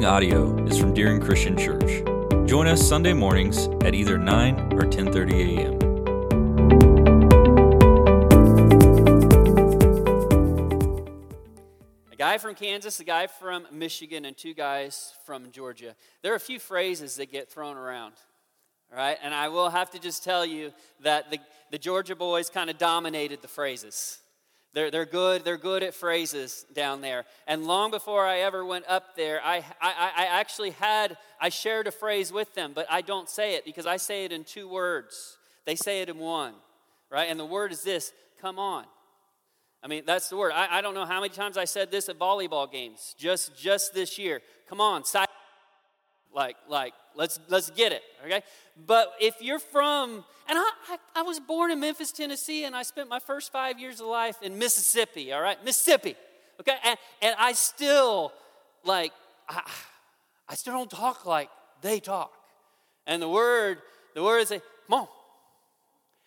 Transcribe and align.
following 0.00 0.14
audio 0.14 0.64
is 0.64 0.78
from 0.78 0.94
Deering 0.94 1.20
Christian 1.20 1.58
Church. 1.58 2.02
Join 2.48 2.66
us 2.66 2.80
Sunday 2.80 3.12
mornings 3.12 3.68
at 3.84 3.94
either 3.94 4.16
9 4.16 4.72
or 4.72 4.86
10:30 4.86 5.58
a.m. 5.58 5.74
A 12.10 12.16
guy 12.16 12.38
from 12.38 12.54
Kansas, 12.54 12.98
a 13.00 13.04
guy 13.04 13.26
from 13.26 13.66
Michigan, 13.70 14.24
and 14.24 14.34
two 14.34 14.54
guys 14.54 15.12
from 15.26 15.50
Georgia. 15.50 15.94
There 16.22 16.32
are 16.32 16.36
a 16.36 16.40
few 16.40 16.58
phrases 16.58 17.16
that 17.16 17.30
get 17.30 17.50
thrown 17.50 17.76
around, 17.76 18.14
right? 18.90 19.18
And 19.22 19.34
I 19.34 19.48
will 19.48 19.68
have 19.68 19.90
to 19.90 19.98
just 19.98 20.24
tell 20.24 20.46
you 20.46 20.72
that 21.00 21.30
the, 21.30 21.38
the 21.70 21.78
Georgia 21.78 22.16
boys 22.16 22.48
kind 22.48 22.70
of 22.70 22.78
dominated 22.78 23.42
the 23.42 23.48
phrases. 23.48 24.18
They're, 24.72 24.90
they're 24.90 25.06
good. 25.06 25.44
They're 25.44 25.56
good 25.56 25.82
at 25.82 25.94
phrases 25.94 26.64
down 26.74 27.00
there. 27.00 27.24
And 27.46 27.66
long 27.66 27.90
before 27.90 28.24
I 28.24 28.40
ever 28.40 28.64
went 28.64 28.84
up 28.88 29.16
there, 29.16 29.40
I, 29.44 29.64
I, 29.80 30.12
I 30.16 30.24
actually 30.26 30.70
had, 30.70 31.16
I 31.40 31.48
shared 31.48 31.88
a 31.88 31.90
phrase 31.90 32.32
with 32.32 32.54
them, 32.54 32.72
but 32.74 32.86
I 32.88 33.00
don't 33.00 33.28
say 33.28 33.54
it 33.56 33.64
because 33.64 33.86
I 33.86 33.96
say 33.96 34.24
it 34.24 34.32
in 34.32 34.44
two 34.44 34.68
words. 34.68 35.36
They 35.66 35.74
say 35.74 36.02
it 36.02 36.08
in 36.08 36.18
one, 36.18 36.54
right? 37.10 37.28
And 37.28 37.38
the 37.38 37.44
word 37.44 37.72
is 37.72 37.82
this 37.82 38.12
come 38.40 38.58
on. 38.58 38.84
I 39.82 39.88
mean, 39.88 40.04
that's 40.06 40.28
the 40.28 40.36
word. 40.36 40.52
I, 40.54 40.78
I 40.78 40.80
don't 40.82 40.94
know 40.94 41.04
how 41.04 41.20
many 41.20 41.32
times 41.32 41.56
I 41.56 41.64
said 41.64 41.90
this 41.90 42.08
at 42.08 42.18
volleyball 42.18 42.70
games 42.70 43.14
just, 43.18 43.58
just 43.58 43.94
this 43.94 44.18
year. 44.18 44.40
Come 44.68 44.80
on, 44.80 45.04
side 45.04 45.28
like 46.34 46.56
like 46.68 46.94
let's 47.14 47.40
let's 47.48 47.70
get 47.70 47.92
it 47.92 48.02
okay? 48.24 48.42
But 48.86 49.12
if 49.20 49.40
you're 49.40 49.58
from 49.58 50.24
and 50.48 50.58
I, 50.58 50.70
I, 50.88 50.96
I, 51.16 51.22
was 51.22 51.38
born 51.38 51.70
in 51.70 51.80
memphis 51.80 52.12
tennessee 52.12 52.64
and 52.64 52.74
i 52.74 52.82
spent 52.82 53.08
my 53.08 53.20
first 53.20 53.52
five 53.52 53.78
years 53.78 54.00
of 54.00 54.06
life 54.06 54.42
in 54.42 54.58
mississippi 54.58 55.32
all 55.32 55.40
right? 55.40 55.62
Mississippi 55.64 56.16
okay? 56.60 56.76
And, 56.84 56.98
and 57.22 57.34
i 57.38 57.52
still 57.52 58.32
like 58.84 59.12
I, 59.48 59.62
I 60.48 60.54
still 60.54 60.72
don't 60.72 60.90
talk 60.90 61.26
like 61.26 61.48
they 61.82 62.00
talk. 62.00 62.32
And 63.06 63.22
the 63.22 63.28
word 63.28 63.78
the 64.14 64.22
word 64.22 64.40
is 64.40 64.50
a 64.50 64.60
on. 64.90 65.08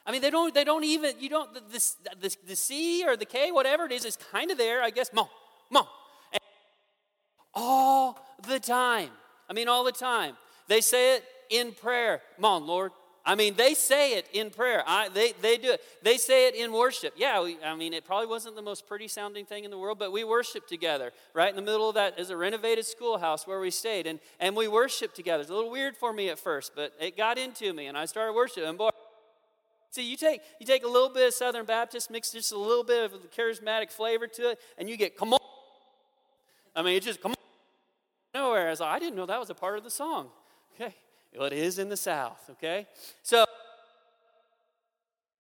I 0.06 0.12
mean, 0.12 0.22
they 0.22 0.30
don't, 0.30 0.54
they 0.54 0.64
don't 0.64 0.84
even, 0.84 1.14
you 1.20 1.30
don't, 1.30 1.54
the, 1.54 1.82
the, 2.20 2.36
the 2.46 2.56
C 2.56 3.06
or 3.08 3.16
the 3.16 3.26
K, 3.26 3.52
whatever 3.52 3.86
it 3.86 3.92
is, 3.92 4.04
is 4.04 4.18
kind 4.32 4.52
of 4.52 4.58
there, 4.58 4.82
I 4.82 4.90
guess, 4.90 5.12
mom, 5.14 5.28
mom. 5.70 5.88
all 7.54 8.20
the 8.46 8.60
time. 8.60 9.10
I 9.50 9.54
mean, 9.54 9.68
all 9.68 9.84
the 9.84 9.92
time. 9.92 10.36
They 10.68 10.82
say 10.82 11.18
it 11.18 11.24
in 11.50 11.72
prayer. 11.72 12.22
Come 12.36 12.46
on, 12.46 12.68
Lord. 12.68 12.92
I 13.26 13.36
mean, 13.36 13.56
they 13.56 13.74
say 13.74 14.18
it 14.18 14.28
in 14.34 14.50
prayer. 14.50 14.84
I, 14.86 15.08
they, 15.08 15.32
they 15.42 15.58
do 15.58 15.72
it. 15.72 15.82
They 16.02 16.18
say 16.18 16.50
it 16.50 16.56
in 16.56 16.74
worship. 16.74 17.14
Yeah, 17.16 17.42
we, 17.42 17.58
I 17.64 17.74
mean, 17.74 17.94
it 17.94 18.04
probably 18.04 18.28
wasn't 18.28 18.58
the 18.58 18.62
most 18.62 18.86
pretty 18.86 19.08
sounding 19.08 19.46
thing 19.46 19.64
in 19.64 19.72
the 19.72 19.78
world, 19.78 19.98
but 19.98 20.12
we 20.12 20.26
worship 20.26 20.68
together. 20.68 21.14
Right 21.34 21.50
in 21.50 21.56
the 21.56 21.62
middle 21.62 21.88
of 21.88 21.96
that 21.96 22.20
is 22.20 22.32
a 22.32 22.38
renovated 22.38 22.86
schoolhouse 22.86 23.48
where 23.48 23.62
we 23.62 23.72
stayed, 23.72 24.08
and, 24.08 24.20
and 24.42 24.58
we 24.58 24.68
worship 24.68 25.14
together. 25.14 25.42
It's 25.42 25.52
a 25.52 25.56
little 25.56 25.72
weird 25.72 25.96
for 25.96 26.12
me 26.12 26.30
at 26.30 26.38
first, 26.38 26.74
but 26.76 26.94
it 27.00 27.16
got 27.16 27.38
into 27.38 27.72
me, 27.72 27.86
and 27.88 27.98
I 27.98 28.06
started 28.06 28.34
worshiping. 28.34 28.68
And 28.68 28.78
boy, 28.78 28.90
see, 29.90 30.04
you 30.04 30.18
take, 30.18 30.42
you 30.60 30.66
take 30.66 30.84
a 30.84 30.90
little 30.90 31.10
bit 31.10 31.26
of 31.26 31.34
Southern 31.34 31.66
Baptist, 31.66 32.12
mix 32.12 32.34
just 32.34 32.52
a 32.52 32.58
little 32.58 32.84
bit 32.84 33.06
of 33.06 33.22
the 33.22 33.30
charismatic 33.30 33.90
flavor 33.90 34.28
to 34.28 34.50
it, 34.50 34.60
and 34.78 34.90
you 34.90 34.98
get, 34.98 35.18
come 35.18 35.34
on. 35.34 35.40
I 36.76 36.82
mean, 36.82 36.98
it 36.98 37.04
just, 37.04 37.22
come 37.22 37.32
on 37.32 37.43
nowhere. 38.34 38.68
I 38.68 38.70
was 38.72 38.80
like, 38.80 38.96
I 38.96 39.00
didn't 39.00 39.16
know 39.16 39.26
that 39.26 39.40
was 39.40 39.50
a 39.50 39.56
part 39.56 39.78
of 39.78 39.84
the 39.84 39.90
song. 39.90 40.30
Okay. 40.76 40.96
Well, 41.36 41.48
it 41.48 41.54
is 41.54 41.80
in 41.80 41.90
the 41.90 41.98
South. 41.98 42.50
Okay. 42.52 42.88
So, 43.22 43.46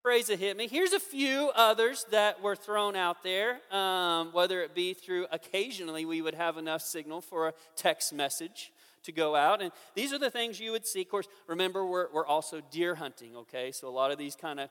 phrase 0.01 0.27
that 0.27 0.39
hit 0.39 0.57
me. 0.57 0.67
Here's 0.67 0.93
a 0.93 0.99
few 0.99 1.51
others 1.55 2.05
that 2.11 2.41
were 2.41 2.55
thrown 2.55 2.95
out 2.95 3.23
there, 3.23 3.59
um, 3.71 4.33
whether 4.33 4.61
it 4.61 4.75
be 4.75 4.93
through 4.93 5.27
occasionally 5.31 6.03
we 6.05 6.21
would 6.21 6.33
have 6.33 6.57
enough 6.57 6.81
signal 6.81 7.21
for 7.21 7.47
a 7.47 7.53
text 7.75 8.11
message 8.11 8.71
to 9.03 9.11
go 9.11 9.35
out. 9.35 9.61
And 9.61 9.71
these 9.95 10.11
are 10.11 10.19
the 10.19 10.29
things 10.29 10.59
you 10.59 10.71
would 10.71 10.85
see. 10.85 11.01
Of 11.01 11.09
course, 11.09 11.27
remember, 11.47 11.85
we're, 11.85 12.07
we're 12.11 12.25
also 12.25 12.61
deer 12.71 12.95
hunting, 12.95 13.35
okay? 13.35 13.71
So 13.71 13.87
a 13.87 13.91
lot 13.91 14.11
of 14.11 14.17
these 14.17 14.35
kind 14.35 14.59
of 14.59 14.69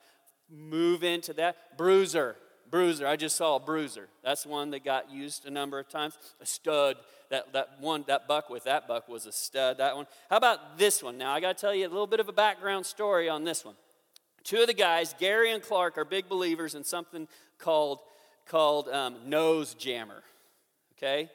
move 0.51 1.03
into 1.03 1.33
that. 1.35 1.79
Bruiser, 1.79 2.37
bruiser. 2.73 3.07
I 3.07 3.17
just 3.17 3.37
saw 3.37 3.57
a 3.57 3.61
bruiser. 3.61 4.09
That's 4.25 4.45
one 4.45 4.71
that 4.71 4.83
got 4.83 5.13
used 5.13 5.47
a 5.47 5.51
number 5.51 5.79
of 5.79 5.89
times. 5.89 6.19
A 6.41 6.47
stud 6.47 6.97
that, 7.29 7.53
that 7.53 7.77
one, 7.79 8.05
that 8.09 8.27
buck 8.27 8.51
with 8.51 8.65
that 8.65 8.89
buck 8.89 9.09
was 9.09 9.27
a 9.27 9.33
stud, 9.33 9.79
that 9.79 9.95
one. 9.95 10.07
How 10.29 10.39
about 10.39 10.79
this 10.79 11.03
one? 11.03 11.19
Now, 11.19 11.33
I 11.33 11.41
got 11.41 11.57
to 11.57 11.61
tell 11.61 11.75
you 11.75 11.87
a 11.87 11.91
little 11.91 12.07
bit 12.09 12.19
of 12.19 12.29
a 12.29 12.33
background 12.33 12.87
story 12.87 13.29
on 13.29 13.45
this 13.45 13.65
one. 13.65 13.75
Two 14.43 14.63
of 14.63 14.67
the 14.67 14.75
guys, 14.75 15.15
Gary 15.21 15.53
and 15.53 15.63
Clark, 15.63 15.99
are 15.99 16.05
big 16.05 16.29
believers 16.29 16.75
in 16.75 16.83
something 16.83 17.29
called, 17.59 18.01
called 18.49 18.89
um, 18.89 19.17
nose 19.27 19.75
jammer. 19.75 20.23
Okay? 20.97 21.31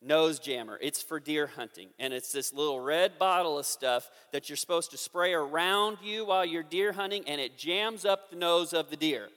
Nose 0.00 0.38
jammer. 0.38 0.78
It's 0.82 1.02
for 1.02 1.20
deer 1.20 1.46
hunting. 1.46 1.90
And 1.98 2.14
it's 2.14 2.32
this 2.32 2.52
little 2.52 2.80
red 2.80 3.18
bottle 3.18 3.58
of 3.58 3.66
stuff 3.66 4.10
that 4.32 4.48
you're 4.48 4.56
supposed 4.56 4.90
to 4.90 4.96
spray 4.96 5.34
around 5.34 5.98
you 6.02 6.24
while 6.24 6.46
you're 6.46 6.62
deer 6.62 6.92
hunting, 6.92 7.24
and 7.28 7.40
it 7.40 7.58
jams 7.58 8.04
up 8.06 8.30
the 8.30 8.36
nose 8.36 8.72
of 8.72 8.88
the 8.88 8.96
deer. 8.96 9.28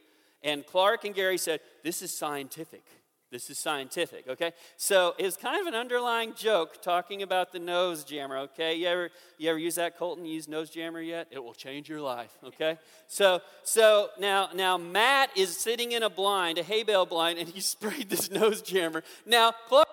And 0.45 0.65
Clark 0.65 1.03
and 1.03 1.13
Gary 1.13 1.37
said, 1.37 1.59
This 1.83 2.01
is 2.01 2.15
scientific. 2.15 2.83
This 3.31 3.49
is 3.49 3.57
scientific, 3.57 4.29
okay? 4.29 4.53
So 4.77 5.15
it's 5.17 5.35
kind 5.35 5.59
of 5.59 5.67
an 5.67 5.73
underlying 5.73 6.35
joke 6.35 6.81
talking 6.81 7.23
about 7.23 7.51
the 7.51 7.59
nose 7.59 8.03
jammer, 8.03 8.37
okay? 8.37 8.75
You 8.75 8.87
ever, 8.87 9.09
you 9.39 9.49
ever 9.49 9.59
use 9.59 9.75
that, 9.75 9.97
Colton? 9.97 10.25
use 10.25 10.47
nose 10.47 10.69
jammer 10.69 11.01
yet? 11.01 11.27
It 11.31 11.43
will 11.43 11.55
change 11.55 11.89
your 11.89 11.99
life, 11.99 12.31
okay? 12.45 12.77
So, 13.07 13.41
so 13.63 14.09
now, 14.19 14.49
now 14.53 14.77
Matt 14.77 15.31
is 15.35 15.57
sitting 15.57 15.91
in 15.91 16.03
a 16.03 16.09
blind, 16.09 16.59
a 16.59 16.63
hay 16.63 16.83
bale 16.83 17.05
blind, 17.07 17.39
and 17.39 17.49
he 17.49 17.59
sprayed 17.61 18.09
this 18.09 18.29
nose 18.31 18.61
jammer. 18.61 19.03
Now, 19.25 19.51
Clark 19.67 19.87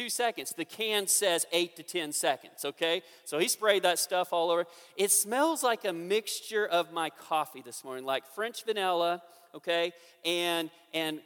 two 0.00 0.08
seconds. 0.08 0.54
The 0.56 0.64
can 0.64 1.06
says 1.06 1.44
eight 1.52 1.76
to 1.76 1.82
10 1.82 2.12
seconds, 2.12 2.64
okay? 2.64 3.02
So 3.26 3.38
he 3.38 3.48
sprayed 3.48 3.82
that 3.82 3.98
stuff 3.98 4.32
all 4.32 4.50
over. 4.50 4.64
It 4.96 5.10
smells 5.10 5.62
like 5.62 5.84
a 5.84 5.92
mixture 5.92 6.66
of 6.66 6.90
my 6.90 7.10
coffee 7.10 7.60
this 7.60 7.84
morning, 7.84 8.06
like 8.06 8.26
French 8.26 8.64
vanilla, 8.64 9.20
okay, 9.54 9.92
and, 10.24 10.70
and 10.94 11.20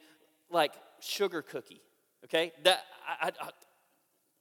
like 0.50 0.72
sugar 1.00 1.42
cookie. 1.42 1.80
Okay? 2.24 2.52
That, 2.64 2.84
I, 3.20 3.30
I, 3.40 3.50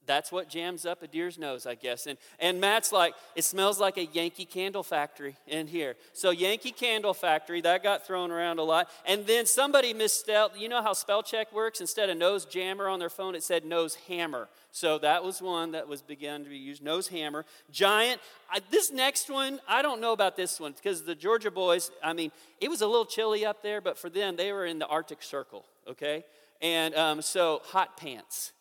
that's 0.06 0.30
what 0.30 0.48
jams 0.48 0.86
up 0.86 1.02
a 1.02 1.06
deer's 1.06 1.38
nose, 1.38 1.66
I 1.66 1.74
guess. 1.74 2.06
And, 2.06 2.18
and 2.38 2.60
Matt's 2.60 2.92
like, 2.92 3.14
it 3.34 3.44
smells 3.44 3.80
like 3.80 3.96
a 3.96 4.06
Yankee 4.06 4.44
Candle 4.44 4.82
Factory 4.82 5.36
in 5.46 5.66
here. 5.66 5.96
So, 6.12 6.30
Yankee 6.30 6.72
Candle 6.72 7.14
Factory, 7.14 7.60
that 7.62 7.82
got 7.82 8.06
thrown 8.06 8.30
around 8.30 8.58
a 8.58 8.62
lot. 8.62 8.88
And 9.06 9.26
then 9.26 9.46
somebody 9.46 9.94
misspelled, 9.94 10.52
you 10.56 10.68
know 10.68 10.82
how 10.82 10.92
spell 10.92 11.22
check 11.22 11.52
works? 11.52 11.80
Instead 11.80 12.10
of 12.10 12.16
nose 12.16 12.44
jammer 12.44 12.88
on 12.88 12.98
their 12.98 13.10
phone, 13.10 13.34
it 13.34 13.42
said 13.42 13.64
nose 13.64 13.96
hammer. 14.08 14.48
So, 14.72 14.98
that 14.98 15.24
was 15.24 15.40
one 15.40 15.72
that 15.72 15.88
was 15.88 16.02
begun 16.02 16.44
to 16.44 16.50
be 16.50 16.58
used 16.58 16.82
nose 16.82 17.08
hammer. 17.08 17.44
Giant. 17.70 18.20
I, 18.50 18.60
this 18.70 18.92
next 18.92 19.30
one, 19.30 19.60
I 19.68 19.82
don't 19.82 20.00
know 20.00 20.12
about 20.12 20.36
this 20.36 20.60
one 20.60 20.72
because 20.72 21.02
the 21.02 21.14
Georgia 21.14 21.50
boys, 21.50 21.90
I 22.02 22.12
mean, 22.12 22.30
it 22.60 22.68
was 22.68 22.80
a 22.82 22.86
little 22.86 23.06
chilly 23.06 23.44
up 23.44 23.62
there, 23.62 23.80
but 23.80 23.98
for 23.98 24.08
them, 24.08 24.36
they 24.36 24.52
were 24.52 24.66
in 24.66 24.78
the 24.78 24.86
Arctic 24.86 25.22
Circle, 25.22 25.64
okay? 25.88 26.24
And 26.60 26.94
um, 26.94 27.20
so, 27.20 27.60
hot 27.64 27.96
pants. 27.96 28.53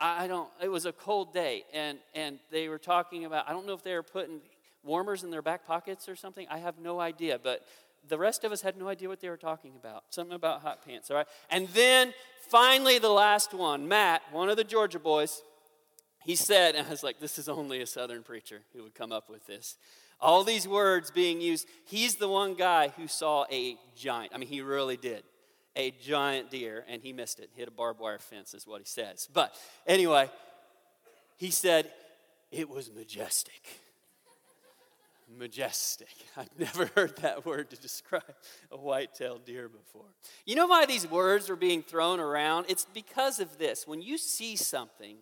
I 0.00 0.28
don't, 0.28 0.48
it 0.62 0.68
was 0.68 0.86
a 0.86 0.92
cold 0.92 1.32
day, 1.34 1.64
and, 1.74 1.98
and 2.14 2.38
they 2.50 2.68
were 2.68 2.78
talking 2.78 3.24
about, 3.24 3.48
I 3.48 3.52
don't 3.52 3.66
know 3.66 3.72
if 3.72 3.82
they 3.82 3.94
were 3.94 4.04
putting 4.04 4.40
warmers 4.84 5.24
in 5.24 5.30
their 5.30 5.42
back 5.42 5.66
pockets 5.66 6.08
or 6.08 6.14
something. 6.14 6.46
I 6.48 6.58
have 6.58 6.78
no 6.78 7.00
idea, 7.00 7.38
but 7.42 7.66
the 8.08 8.16
rest 8.16 8.44
of 8.44 8.52
us 8.52 8.62
had 8.62 8.76
no 8.76 8.88
idea 8.88 9.08
what 9.08 9.20
they 9.20 9.28
were 9.28 9.36
talking 9.36 9.72
about. 9.74 10.04
Something 10.10 10.36
about 10.36 10.62
hot 10.62 10.84
pants, 10.86 11.10
all 11.10 11.16
right? 11.16 11.26
And 11.50 11.68
then 11.68 12.14
finally, 12.48 12.98
the 12.98 13.10
last 13.10 13.52
one, 13.52 13.88
Matt, 13.88 14.22
one 14.30 14.48
of 14.48 14.56
the 14.56 14.64
Georgia 14.64 15.00
boys, 15.00 15.42
he 16.24 16.36
said, 16.36 16.76
and 16.76 16.86
I 16.86 16.90
was 16.90 17.02
like, 17.02 17.18
this 17.18 17.38
is 17.38 17.48
only 17.48 17.80
a 17.80 17.86
Southern 17.86 18.22
preacher 18.22 18.60
who 18.72 18.84
would 18.84 18.94
come 18.94 19.10
up 19.10 19.28
with 19.28 19.46
this. 19.46 19.76
All 20.20 20.44
these 20.44 20.66
words 20.66 21.10
being 21.10 21.40
used, 21.40 21.66
he's 21.86 22.16
the 22.16 22.28
one 22.28 22.54
guy 22.54 22.88
who 22.96 23.08
saw 23.08 23.46
a 23.50 23.76
giant. 23.96 24.32
I 24.34 24.38
mean, 24.38 24.48
he 24.48 24.60
really 24.60 24.96
did 24.96 25.24
a 25.78 25.92
giant 25.92 26.50
deer, 26.50 26.84
and 26.88 27.00
he 27.00 27.12
missed 27.12 27.38
it. 27.38 27.50
Hit 27.54 27.68
a 27.68 27.70
barbed 27.70 28.00
wire 28.00 28.18
fence, 28.18 28.52
is 28.52 28.66
what 28.66 28.80
he 28.80 28.86
says. 28.86 29.28
But 29.32 29.54
anyway, 29.86 30.28
he 31.36 31.50
said 31.50 31.90
it 32.50 32.68
was 32.68 32.90
majestic. 32.94 33.62
Majestic. 35.38 36.14
I've 36.36 36.58
never 36.58 36.86
heard 36.94 37.16
that 37.18 37.46
word 37.46 37.70
to 37.70 37.76
describe 37.76 38.34
a 38.72 38.76
white-tailed 38.76 39.44
deer 39.44 39.68
before. 39.68 40.06
You 40.44 40.56
know 40.56 40.66
why 40.66 40.84
these 40.84 41.08
words 41.08 41.48
are 41.48 41.56
being 41.56 41.82
thrown 41.82 42.18
around? 42.18 42.66
It's 42.68 42.86
because 42.92 43.38
of 43.38 43.56
this. 43.58 43.86
When 43.86 44.02
you 44.02 44.18
see 44.18 44.56
something 44.56 45.18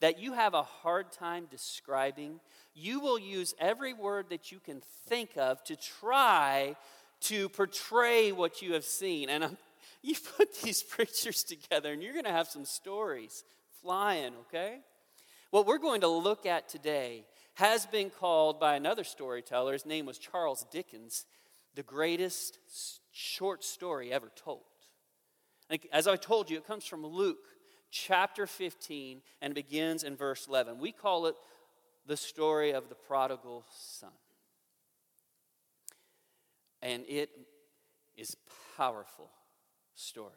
that 0.00 0.18
you 0.18 0.34
have 0.34 0.52
a 0.52 0.62
hard 0.62 1.12
time 1.12 1.46
describing, 1.50 2.40
you 2.74 3.00
will 3.00 3.18
use 3.18 3.54
every 3.58 3.94
word 3.94 4.26
that 4.28 4.52
you 4.52 4.58
can 4.58 4.82
think 5.06 5.30
of 5.38 5.64
to 5.64 5.76
try 5.76 6.76
to 7.20 7.48
portray 7.48 8.32
what 8.32 8.60
you 8.60 8.74
have 8.74 8.84
seen. 8.84 9.30
And 9.30 9.44
I'm 9.44 9.56
you 10.08 10.14
put 10.36 10.60
these 10.60 10.82
preachers 10.82 11.42
together 11.42 11.92
and 11.92 12.02
you're 12.02 12.12
going 12.12 12.26
to 12.26 12.30
have 12.30 12.48
some 12.48 12.66
stories 12.66 13.42
flying, 13.80 14.34
okay? 14.46 14.80
What 15.50 15.66
we're 15.66 15.78
going 15.78 16.02
to 16.02 16.08
look 16.08 16.44
at 16.44 16.68
today 16.68 17.24
has 17.54 17.86
been 17.86 18.10
called 18.10 18.60
by 18.60 18.76
another 18.76 19.04
storyteller, 19.04 19.72
his 19.72 19.86
name 19.86 20.04
was 20.04 20.18
Charles 20.18 20.66
Dickens, 20.70 21.24
the 21.74 21.82
greatest 21.82 22.58
short 23.12 23.64
story 23.64 24.12
ever 24.12 24.30
told. 24.36 24.60
As 25.90 26.06
I 26.06 26.16
told 26.16 26.50
you, 26.50 26.58
it 26.58 26.66
comes 26.66 26.84
from 26.84 27.06
Luke 27.06 27.46
chapter 27.90 28.46
15 28.46 29.22
and 29.40 29.54
begins 29.54 30.04
in 30.04 30.16
verse 30.16 30.46
11. 30.46 30.78
We 30.78 30.92
call 30.92 31.26
it 31.26 31.36
the 32.06 32.16
story 32.16 32.72
of 32.72 32.90
the 32.90 32.94
prodigal 32.94 33.64
son. 33.70 34.10
And 36.82 37.04
it 37.08 37.30
is 38.16 38.36
powerful 38.76 39.30
story. 39.94 40.32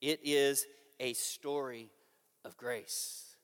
It 0.00 0.20
is 0.22 0.66
a 1.00 1.12
story 1.14 1.90
of 2.44 2.56
grace. 2.56 3.36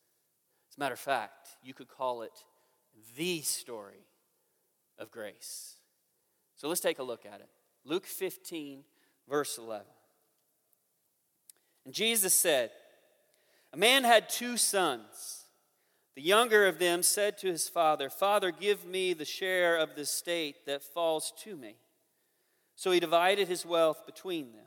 As 0.70 0.76
a 0.76 0.80
matter 0.80 0.94
of 0.94 1.00
fact, 1.00 1.48
you 1.62 1.74
could 1.74 1.88
call 1.88 2.22
it 2.22 2.44
the 3.16 3.40
story 3.42 4.06
of 4.98 5.10
grace. 5.10 5.76
So 6.56 6.68
let's 6.68 6.80
take 6.80 6.98
a 6.98 7.02
look 7.02 7.24
at 7.24 7.40
it. 7.40 7.48
Luke 7.84 8.06
15, 8.06 8.84
verse 9.28 9.58
11. 9.58 9.86
And 11.86 11.94
Jesus 11.94 12.34
said, 12.34 12.70
A 13.72 13.76
man 13.76 14.04
had 14.04 14.28
two 14.28 14.56
sons. 14.56 15.44
The 16.14 16.22
younger 16.22 16.66
of 16.66 16.78
them 16.78 17.02
said 17.02 17.38
to 17.38 17.46
his 17.46 17.68
father, 17.68 18.10
Father, 18.10 18.50
give 18.50 18.84
me 18.84 19.14
the 19.14 19.24
share 19.24 19.78
of 19.78 19.94
the 19.94 20.02
estate 20.02 20.66
that 20.66 20.82
falls 20.82 21.32
to 21.44 21.56
me. 21.56 21.76
So 22.74 22.90
he 22.90 23.00
divided 23.00 23.48
his 23.48 23.64
wealth 23.64 24.04
between 24.04 24.52
them. 24.52 24.66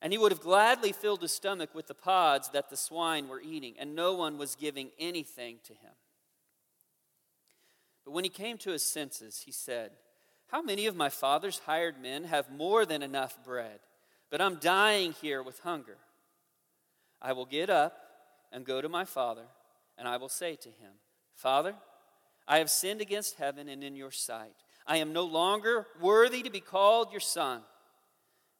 And 0.00 0.12
he 0.12 0.18
would 0.18 0.32
have 0.32 0.40
gladly 0.40 0.92
filled 0.92 1.22
his 1.22 1.32
stomach 1.32 1.74
with 1.74 1.88
the 1.88 1.94
pods 1.94 2.50
that 2.50 2.70
the 2.70 2.76
swine 2.76 3.28
were 3.28 3.40
eating, 3.40 3.74
and 3.78 3.96
no 3.96 4.14
one 4.14 4.38
was 4.38 4.54
giving 4.54 4.90
anything 4.98 5.58
to 5.64 5.72
him. 5.72 5.92
But 8.04 8.12
when 8.12 8.24
he 8.24 8.30
came 8.30 8.58
to 8.58 8.70
his 8.70 8.84
senses, 8.84 9.42
he 9.44 9.52
said, 9.52 9.90
How 10.48 10.62
many 10.62 10.86
of 10.86 10.94
my 10.96 11.08
father's 11.08 11.60
hired 11.60 12.00
men 12.00 12.24
have 12.24 12.50
more 12.50 12.86
than 12.86 13.02
enough 13.02 13.36
bread? 13.44 13.80
but 14.30 14.40
I'm 14.40 14.56
dying 14.56 15.12
here 15.12 15.42
with 15.42 15.60
hunger. 15.60 15.96
I 17.20 17.32
will 17.32 17.46
get 17.46 17.70
up 17.70 17.98
and 18.52 18.64
go 18.64 18.80
to 18.80 18.88
my 18.88 19.04
father, 19.04 19.44
and 19.96 20.06
I 20.06 20.16
will 20.16 20.28
say 20.28 20.56
to 20.56 20.68
him, 20.68 20.92
Father, 21.34 21.74
I 22.46 22.58
have 22.58 22.70
sinned 22.70 23.00
against 23.00 23.36
heaven 23.36 23.68
and 23.68 23.82
in 23.82 23.96
your 23.96 24.10
sight. 24.10 24.54
I 24.86 24.98
am 24.98 25.12
no 25.12 25.24
longer 25.24 25.86
worthy 26.00 26.42
to 26.42 26.50
be 26.50 26.60
called 26.60 27.10
your 27.10 27.20
son. 27.20 27.62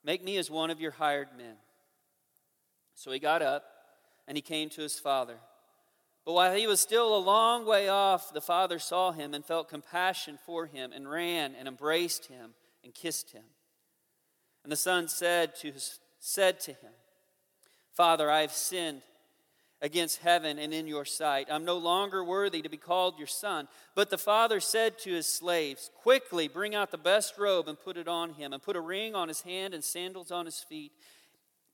Make 0.09 0.25
me 0.25 0.39
as 0.39 0.51
one 0.51 0.71
of 0.71 0.81
your 0.81 0.93
hired 0.93 1.29
men. 1.37 1.57
So 2.95 3.11
he 3.11 3.19
got 3.19 3.43
up 3.43 3.65
and 4.27 4.39
he 4.39 4.41
came 4.41 4.71
to 4.71 4.81
his 4.81 4.99
father. 4.99 5.37
But 6.25 6.33
while 6.33 6.55
he 6.55 6.67
was 6.67 6.81
still 6.81 7.15
a 7.15 7.19
long 7.19 7.67
way 7.67 7.91
off, 7.91 8.33
the 8.33 8.41
father 8.41 8.79
saw 8.79 9.13
him 9.13 9.35
and 9.35 9.45
felt 9.45 9.69
compassion 9.69 10.39
for 10.47 10.65
him 10.65 10.93
and 10.95 11.11
ran 11.11 11.55
and 11.55 11.69
embraced 11.69 12.29
him 12.29 12.55
and 12.83 12.95
kissed 12.95 13.33
him. 13.33 13.43
And 14.63 14.73
the 14.73 14.77
son 14.77 15.09
said 15.09 15.55
to, 15.57 15.73
his, 15.73 16.01
said 16.21 16.59
to 16.61 16.71
him, 16.71 16.93
Father, 17.93 18.31
I 18.31 18.41
have 18.41 18.53
sinned 18.53 19.03
against 19.81 20.21
heaven 20.21 20.59
and 20.59 20.75
in 20.75 20.87
your 20.87 21.05
sight. 21.05 21.49
I'm 21.51 21.65
no 21.65 21.79
longer 21.79 22.25
worthy 22.25 22.63
to 22.63 22.69
be 22.69 22.77
called 22.77 23.19
your 23.19 23.29
son. 23.29 23.69
But 23.95 24.11
the 24.11 24.19
father 24.19 24.61
said 24.61 24.99
to 25.01 25.13
his 25.13 25.27
slaves, 25.27 25.91
Quickly 26.03 26.49
bring 26.49 26.75
out 26.75 26.91
the 26.91 26.99
best 26.99 27.39
robe 27.39 27.69
and 27.69 27.79
put 27.79 27.97
it 27.97 28.09
on 28.09 28.35
him, 28.35 28.53
and 28.53 28.63
put 28.63 28.77
a 28.77 28.81
ring 28.81 29.15
on 29.15 29.29
his 29.29 29.43
hand 29.43 29.75
and 29.75 29.85
sandals 29.85 30.31
on 30.31 30.47
his 30.47 30.61
feet. 30.61 30.93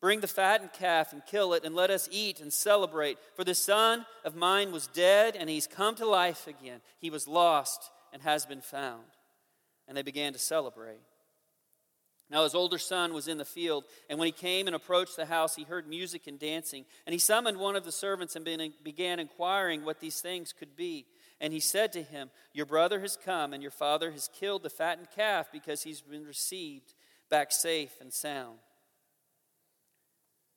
Bring 0.00 0.20
the 0.20 0.28
fattened 0.28 0.74
calf 0.74 1.12
and 1.12 1.24
kill 1.24 1.54
it, 1.54 1.64
and 1.64 1.74
let 1.74 1.90
us 1.90 2.08
eat 2.12 2.40
and 2.40 2.52
celebrate. 2.52 3.16
For 3.36 3.44
the 3.44 3.54
son 3.54 4.04
of 4.24 4.36
mine 4.36 4.70
was 4.70 4.86
dead, 4.88 5.34
and 5.34 5.48
he's 5.48 5.66
come 5.66 5.94
to 5.96 6.06
life 6.06 6.46
again. 6.46 6.80
He 6.98 7.08
was 7.08 7.26
lost 7.26 7.90
and 8.12 8.20
has 8.22 8.44
been 8.44 8.60
found. 8.60 9.04
And 9.88 9.96
they 9.96 10.02
began 10.02 10.34
to 10.34 10.38
celebrate. 10.38 11.00
Now 12.34 12.42
his 12.42 12.56
older 12.56 12.78
son 12.78 13.14
was 13.14 13.28
in 13.28 13.38
the 13.38 13.44
field, 13.44 13.84
and 14.10 14.18
when 14.18 14.26
he 14.26 14.32
came 14.32 14.66
and 14.66 14.74
approached 14.74 15.14
the 15.14 15.24
house, 15.24 15.54
he 15.54 15.62
heard 15.62 15.86
music 15.86 16.26
and 16.26 16.36
dancing. 16.36 16.84
And 17.06 17.12
he 17.12 17.18
summoned 17.20 17.58
one 17.58 17.76
of 17.76 17.84
the 17.84 17.92
servants 17.92 18.34
and 18.34 18.44
began 18.82 19.20
inquiring 19.20 19.84
what 19.84 20.00
these 20.00 20.20
things 20.20 20.52
could 20.52 20.74
be. 20.74 21.06
And 21.40 21.52
he 21.52 21.60
said 21.60 21.92
to 21.92 22.02
him, 22.02 22.30
Your 22.52 22.66
brother 22.66 22.98
has 23.02 23.16
come, 23.16 23.52
and 23.52 23.62
your 23.62 23.70
father 23.70 24.10
has 24.10 24.28
killed 24.34 24.64
the 24.64 24.68
fattened 24.70 25.12
calf 25.14 25.46
because 25.52 25.84
he's 25.84 26.00
been 26.00 26.26
received 26.26 26.94
back 27.30 27.52
safe 27.52 27.92
and 28.00 28.12
sound. 28.12 28.58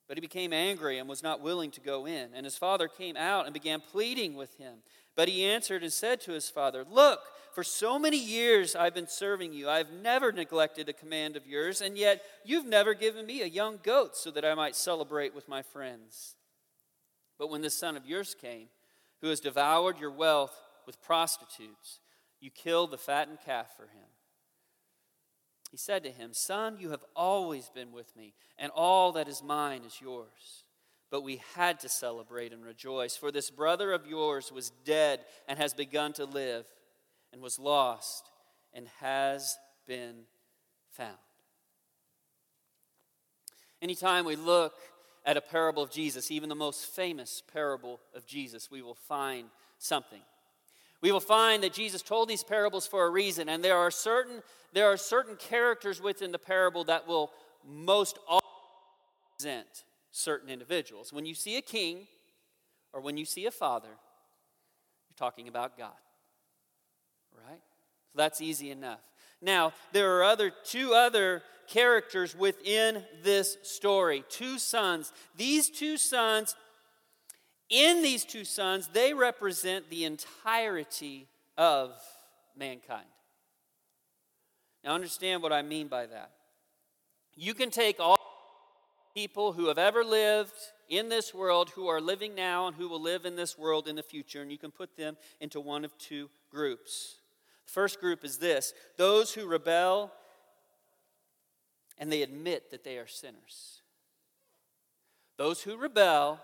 But 0.07 0.17
he 0.17 0.21
became 0.21 0.53
angry 0.53 0.99
and 0.99 1.09
was 1.09 1.23
not 1.23 1.41
willing 1.41 1.71
to 1.71 1.81
go 1.81 2.05
in. 2.05 2.29
And 2.33 2.45
his 2.45 2.57
father 2.57 2.87
came 2.87 3.17
out 3.17 3.45
and 3.45 3.53
began 3.53 3.81
pleading 3.81 4.35
with 4.35 4.57
him. 4.57 4.75
But 5.15 5.27
he 5.27 5.43
answered 5.43 5.83
and 5.83 5.91
said 5.91 6.21
to 6.21 6.31
his 6.31 6.49
father, 6.49 6.85
Look, 6.89 7.19
for 7.53 7.63
so 7.63 7.97
many 7.99 8.17
years 8.17 8.75
I've 8.75 8.93
been 8.93 9.07
serving 9.07 9.51
you. 9.51 9.67
I've 9.67 9.91
never 9.91 10.31
neglected 10.31 10.87
a 10.87 10.93
command 10.93 11.35
of 11.35 11.47
yours, 11.47 11.81
and 11.81 11.97
yet 11.97 12.21
you've 12.45 12.67
never 12.67 12.93
given 12.93 13.25
me 13.25 13.41
a 13.41 13.47
young 13.47 13.79
goat 13.83 14.15
so 14.15 14.31
that 14.31 14.45
I 14.45 14.53
might 14.53 14.75
celebrate 14.75 15.33
with 15.35 15.49
my 15.49 15.61
friends. 15.61 16.35
But 17.37 17.49
when 17.49 17.61
this 17.61 17.77
son 17.77 17.97
of 17.97 18.05
yours 18.05 18.35
came, 18.39 18.67
who 19.21 19.29
has 19.29 19.39
devoured 19.39 19.99
your 19.99 20.11
wealth 20.11 20.55
with 20.85 21.01
prostitutes, 21.01 21.99
you 22.39 22.51
killed 22.51 22.91
the 22.91 22.97
fattened 22.97 23.39
calf 23.43 23.75
for 23.75 23.83
him. 23.83 24.07
He 25.77 25.79
said 25.79 26.03
to 26.05 26.09
him, 26.09 26.33
Son, 26.33 26.77
you 26.79 26.89
have 26.89 27.05
always 27.15 27.69
been 27.69 27.91
with 27.91 28.15
me, 28.15 28.33
and 28.57 28.71
all 28.73 29.11
that 29.11 29.27
is 29.27 29.43
mine 29.43 29.83
is 29.85 30.01
yours. 30.01 30.63
But 31.11 31.21
we 31.21 31.39
had 31.53 31.79
to 31.81 31.87
celebrate 31.87 32.51
and 32.51 32.65
rejoice, 32.65 33.15
for 33.15 33.31
this 33.31 33.51
brother 33.51 33.93
of 33.93 34.07
yours 34.07 34.51
was 34.51 34.71
dead 34.85 35.19
and 35.47 35.59
has 35.59 35.75
begun 35.75 36.13
to 36.13 36.25
live 36.25 36.65
and 37.31 37.43
was 37.43 37.59
lost 37.59 38.31
and 38.73 38.87
has 39.01 39.55
been 39.85 40.23
found. 40.89 41.13
Anytime 43.79 44.25
we 44.25 44.35
look 44.35 44.73
at 45.27 45.37
a 45.37 45.41
parable 45.41 45.83
of 45.83 45.91
Jesus, 45.91 46.31
even 46.31 46.49
the 46.49 46.55
most 46.55 46.87
famous 46.87 47.43
parable 47.53 47.99
of 48.15 48.25
Jesus, 48.25 48.71
we 48.71 48.81
will 48.81 48.95
find 48.95 49.49
something. 49.77 50.23
We 51.01 51.11
will 51.11 51.19
find 51.19 51.63
that 51.63 51.73
Jesus 51.73 52.01
told 52.01 52.27
these 52.27 52.43
parables 52.43 52.87
for 52.87 53.05
a 53.05 53.09
reason, 53.09 53.49
and 53.49 53.63
there 53.63 53.77
are 53.77 53.91
certain, 53.91 54.41
there 54.73 54.87
are 54.87 54.97
certain 54.97 55.35
characters 55.35 56.01
within 56.01 56.31
the 56.31 56.39
parable 56.39 56.83
that 56.85 57.07
will 57.07 57.31
most 57.65 58.17
often 58.27 58.47
present 59.37 59.83
certain 60.11 60.49
individuals. 60.49 61.13
When 61.13 61.25
you 61.25 61.35
see 61.35 61.57
a 61.57 61.61
king 61.61 62.07
or 62.93 63.01
when 63.01 63.17
you 63.17 63.25
see 63.25 63.45
a 63.45 63.51
father, 63.51 63.87
you're 63.89 65.17
talking 65.17 65.47
about 65.47 65.77
God 65.77 65.91
right? 67.45 67.61
So 68.11 68.17
that's 68.17 68.41
easy 68.41 68.71
enough. 68.71 68.99
Now, 69.41 69.73
there 69.91 70.17
are 70.17 70.23
other 70.23 70.51
two 70.63 70.93
other 70.93 71.43
characters 71.67 72.35
within 72.35 73.03
this 73.23 73.57
story. 73.63 74.23
Two 74.29 74.57
sons. 74.57 75.11
These 75.35 75.69
two 75.69 75.97
sons 75.97 76.55
in 77.69 78.01
these 78.01 78.23
two 78.25 78.43
sons, 78.43 78.89
they 78.93 79.13
represent 79.13 79.89
the 79.89 80.05
entirety 80.05 81.27
of 81.57 81.91
mankind. 82.57 83.07
Now, 84.83 84.93
understand 84.93 85.41
what 85.43 85.51
I 85.51 85.61
mean 85.61 85.87
by 85.87 86.05
that. 86.05 86.31
You 87.35 87.53
can 87.53 87.69
take 87.69 87.99
all 87.99 88.17
people 89.13 89.53
who 89.53 89.67
have 89.67 89.77
ever 89.77 90.03
lived 90.03 90.53
in 90.89 91.09
this 91.09 91.33
world, 91.33 91.69
who 91.71 91.87
are 91.87 91.99
living 91.99 92.35
now, 92.35 92.67
and 92.67 92.75
who 92.75 92.87
will 92.87 93.01
live 93.01 93.25
in 93.25 93.35
this 93.35 93.57
world 93.57 93.87
in 93.87 93.95
the 93.95 94.03
future, 94.03 94.41
and 94.41 94.51
you 94.51 94.57
can 94.57 94.71
put 94.71 94.95
them 94.95 95.17
into 95.41 95.59
one 95.59 95.83
of 95.83 95.97
two 95.97 96.29
groups. 96.49 97.15
The 97.65 97.71
first 97.73 97.99
group 97.99 98.23
is 98.23 98.37
this 98.37 98.73
those 98.95 99.33
who 99.33 99.45
rebel 99.45 100.11
and 101.97 102.11
they 102.11 102.21
admit 102.21 102.71
that 102.71 102.83
they 102.83 102.97
are 102.97 103.07
sinners. 103.07 103.81
Those 105.37 105.61
who 105.61 105.77
rebel 105.77 106.39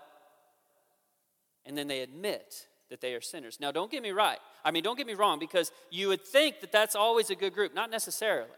and 1.66 1.76
then 1.76 1.88
they 1.88 2.00
admit 2.00 2.66
that 2.90 3.00
they 3.00 3.14
are 3.14 3.20
sinners. 3.20 3.58
Now, 3.60 3.72
don't 3.72 3.90
get 3.90 4.02
me 4.02 4.10
right. 4.10 4.38
I 4.64 4.70
mean, 4.70 4.82
don't 4.82 4.96
get 4.96 5.06
me 5.06 5.14
wrong, 5.14 5.38
because 5.38 5.72
you 5.90 6.08
would 6.08 6.22
think 6.22 6.60
that 6.60 6.72
that's 6.72 6.94
always 6.94 7.30
a 7.30 7.34
good 7.34 7.54
group. 7.54 7.74
Not 7.74 7.90
necessarily. 7.90 8.50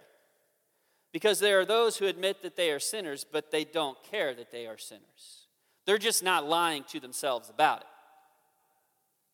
Because 1.13 1.39
there 1.39 1.61
are 1.61 1.65
those 1.65 1.97
who 1.97 2.07
admit 2.07 2.43
that 2.43 2.57
they 2.57 2.71
are 2.71 2.81
sinners, 2.81 3.25
but 3.31 3.51
they 3.51 3.65
don't 3.65 3.97
care 4.03 4.35
that 4.35 4.51
they 4.51 4.67
are 4.67 4.77
sinners. 4.77 5.47
They're 5.87 5.99
just 5.99 6.23
not 6.23 6.47
lying 6.47 6.85
to 6.89 7.01
themselves 7.01 7.49
about 7.49 7.81
it. 7.81 7.87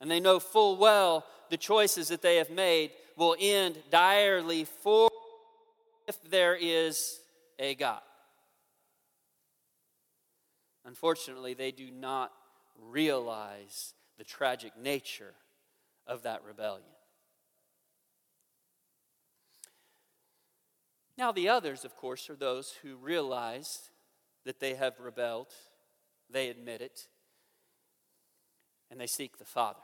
And 0.00 0.10
they 0.10 0.20
know 0.20 0.38
full 0.38 0.76
well 0.76 1.24
the 1.50 1.56
choices 1.56 2.08
that 2.08 2.22
they 2.22 2.36
have 2.36 2.50
made 2.50 2.92
will 3.16 3.36
end 3.38 3.78
direly 3.90 4.64
for 4.64 5.08
if 6.06 6.22
there 6.30 6.56
is 6.60 7.20
a 7.58 7.74
God. 7.74 8.00
Unfortunately, 10.84 11.54
they 11.54 11.70
do 11.70 11.90
not 11.90 12.32
realize 12.78 13.94
the 14.18 14.24
tragic 14.24 14.76
nature 14.76 15.34
of 16.06 16.22
that 16.22 16.42
rebellion. 16.44 16.84
Now, 21.18 21.32
the 21.32 21.48
others, 21.48 21.84
of 21.84 21.96
course, 21.96 22.28
are 22.30 22.36
those 22.36 22.74
who 22.82 22.96
realize 22.96 23.90
that 24.44 24.60
they 24.60 24.74
have 24.74 24.98
rebelled, 24.98 25.48
they 26.30 26.48
admit 26.48 26.80
it, 26.80 27.08
and 28.90 29.00
they 29.00 29.06
seek 29.06 29.38
the 29.38 29.44
Father 29.44 29.82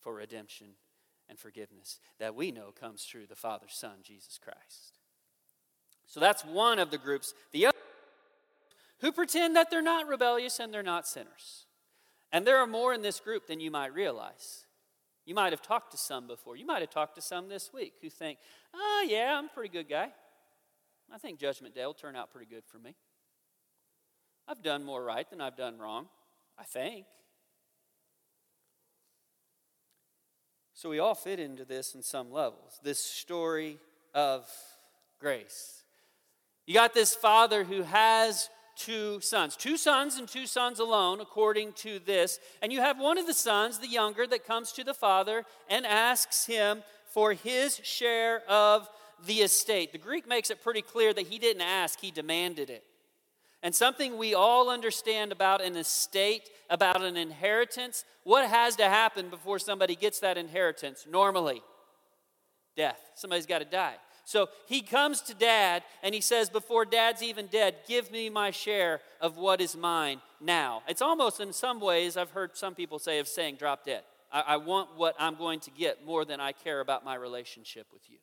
for 0.00 0.14
redemption 0.14 0.68
and 1.28 1.38
forgiveness 1.38 2.00
that 2.18 2.34
we 2.34 2.50
know 2.50 2.72
comes 2.78 3.02
through 3.02 3.26
the 3.26 3.36
Father's 3.36 3.74
Son, 3.74 3.96
Jesus 4.02 4.38
Christ. 4.42 4.98
So 6.06 6.20
that's 6.20 6.44
one 6.44 6.78
of 6.78 6.90
the 6.90 6.98
groups. 6.98 7.34
The 7.52 7.66
other 7.66 7.77
who 9.00 9.12
pretend 9.12 9.56
that 9.56 9.70
they're 9.70 9.82
not 9.82 10.08
rebellious 10.08 10.58
and 10.58 10.72
they're 10.72 10.82
not 10.82 11.06
sinners. 11.06 11.66
And 12.32 12.46
there 12.46 12.58
are 12.58 12.66
more 12.66 12.92
in 12.92 13.02
this 13.02 13.20
group 13.20 13.46
than 13.46 13.60
you 13.60 13.70
might 13.70 13.94
realize. 13.94 14.66
You 15.24 15.34
might 15.34 15.52
have 15.52 15.62
talked 15.62 15.92
to 15.92 15.98
some 15.98 16.26
before. 16.26 16.56
You 16.56 16.66
might 16.66 16.80
have 16.80 16.90
talked 16.90 17.14
to 17.16 17.22
some 17.22 17.48
this 17.48 17.72
week 17.72 17.94
who 18.00 18.10
think, 18.10 18.38
oh, 18.74 19.06
yeah, 19.08 19.36
I'm 19.36 19.46
a 19.46 19.48
pretty 19.48 19.70
good 19.70 19.88
guy. 19.88 20.08
I 21.12 21.18
think 21.18 21.38
Judgment 21.38 21.74
Day 21.74 21.84
will 21.86 21.94
turn 21.94 22.16
out 22.16 22.30
pretty 22.30 22.50
good 22.50 22.64
for 22.66 22.78
me. 22.78 22.94
I've 24.46 24.62
done 24.62 24.84
more 24.84 25.02
right 25.02 25.28
than 25.28 25.40
I've 25.40 25.56
done 25.56 25.78
wrong, 25.78 26.08
I 26.58 26.64
think. 26.64 27.04
So 30.74 30.88
we 30.88 30.98
all 30.98 31.14
fit 31.14 31.40
into 31.40 31.64
this 31.64 31.94
in 31.94 32.02
some 32.02 32.30
levels 32.30 32.78
this 32.82 33.00
story 33.00 33.78
of 34.14 34.48
grace. 35.18 35.82
You 36.66 36.74
got 36.74 36.94
this 36.94 37.14
father 37.14 37.64
who 37.64 37.82
has 37.82 38.48
two 38.78 39.20
sons. 39.20 39.56
Two 39.56 39.76
sons 39.76 40.16
and 40.16 40.28
two 40.28 40.46
sons 40.46 40.78
alone, 40.78 41.20
according 41.20 41.72
to 41.74 41.98
this. 41.98 42.38
And 42.62 42.72
you 42.72 42.80
have 42.80 42.98
one 42.98 43.18
of 43.18 43.26
the 43.26 43.34
sons, 43.34 43.78
the 43.78 43.88
younger, 43.88 44.26
that 44.26 44.46
comes 44.46 44.72
to 44.72 44.84
the 44.84 44.94
father 44.94 45.44
and 45.68 45.84
asks 45.84 46.46
him 46.46 46.82
for 47.12 47.32
his 47.32 47.80
share 47.82 48.42
of 48.48 48.88
the 49.26 49.40
estate. 49.40 49.92
The 49.92 49.98
Greek 49.98 50.28
makes 50.28 50.50
it 50.50 50.62
pretty 50.62 50.82
clear 50.82 51.12
that 51.12 51.26
he 51.26 51.38
didn't 51.38 51.62
ask, 51.62 52.00
he 52.00 52.10
demanded 52.10 52.70
it. 52.70 52.84
And 53.62 53.74
something 53.74 54.16
we 54.16 54.34
all 54.34 54.70
understand 54.70 55.32
about 55.32 55.60
an 55.60 55.76
estate, 55.76 56.48
about 56.70 57.02
an 57.02 57.16
inheritance, 57.16 58.04
what 58.22 58.48
has 58.48 58.76
to 58.76 58.84
happen 58.84 59.30
before 59.30 59.58
somebody 59.58 59.96
gets 59.96 60.20
that 60.20 60.38
inheritance? 60.38 61.06
Normally, 61.10 61.62
death. 62.76 63.00
Somebody's 63.16 63.46
got 63.46 63.58
to 63.58 63.64
die. 63.64 63.96
So 64.28 64.50
he 64.66 64.82
comes 64.82 65.22
to 65.22 65.34
dad 65.34 65.84
and 66.02 66.14
he 66.14 66.20
says, 66.20 66.50
Before 66.50 66.84
dad's 66.84 67.22
even 67.22 67.46
dead, 67.46 67.76
give 67.88 68.10
me 68.10 68.28
my 68.28 68.50
share 68.50 69.00
of 69.22 69.38
what 69.38 69.58
is 69.58 69.74
mine 69.74 70.20
now. 70.38 70.82
It's 70.86 71.00
almost 71.00 71.40
in 71.40 71.50
some 71.54 71.80
ways, 71.80 72.18
I've 72.18 72.32
heard 72.32 72.54
some 72.54 72.74
people 72.74 72.98
say, 72.98 73.20
of 73.20 73.26
saying, 73.26 73.56
Drop 73.56 73.86
dead. 73.86 74.02
I, 74.30 74.42
I 74.46 74.56
want 74.58 74.90
what 74.98 75.14
I'm 75.18 75.36
going 75.36 75.60
to 75.60 75.70
get 75.70 76.04
more 76.04 76.26
than 76.26 76.40
I 76.40 76.52
care 76.52 76.80
about 76.80 77.06
my 77.06 77.14
relationship 77.14 77.86
with 77.90 78.02
you. 78.10 78.18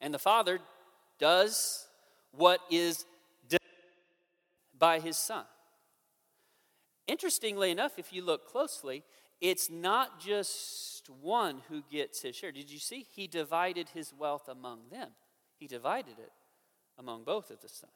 And 0.00 0.14
the 0.14 0.18
father 0.18 0.60
does 1.18 1.88
what 2.32 2.60
is 2.70 3.04
by 4.78 4.98
his 4.98 5.18
son. 5.18 5.44
Interestingly 7.06 7.70
enough, 7.70 7.98
if 7.98 8.14
you 8.14 8.24
look 8.24 8.50
closely, 8.50 9.04
it's 9.40 9.70
not 9.70 10.20
just 10.20 11.08
one 11.20 11.62
who 11.68 11.82
gets 11.90 12.22
his 12.22 12.36
share. 12.36 12.52
Did 12.52 12.70
you 12.70 12.78
see? 12.78 13.06
He 13.14 13.26
divided 13.26 13.88
his 13.90 14.12
wealth 14.12 14.48
among 14.48 14.88
them, 14.90 15.10
he 15.58 15.66
divided 15.66 16.18
it 16.18 16.32
among 16.98 17.24
both 17.24 17.50
of 17.50 17.60
the 17.60 17.68
sons. 17.68 17.92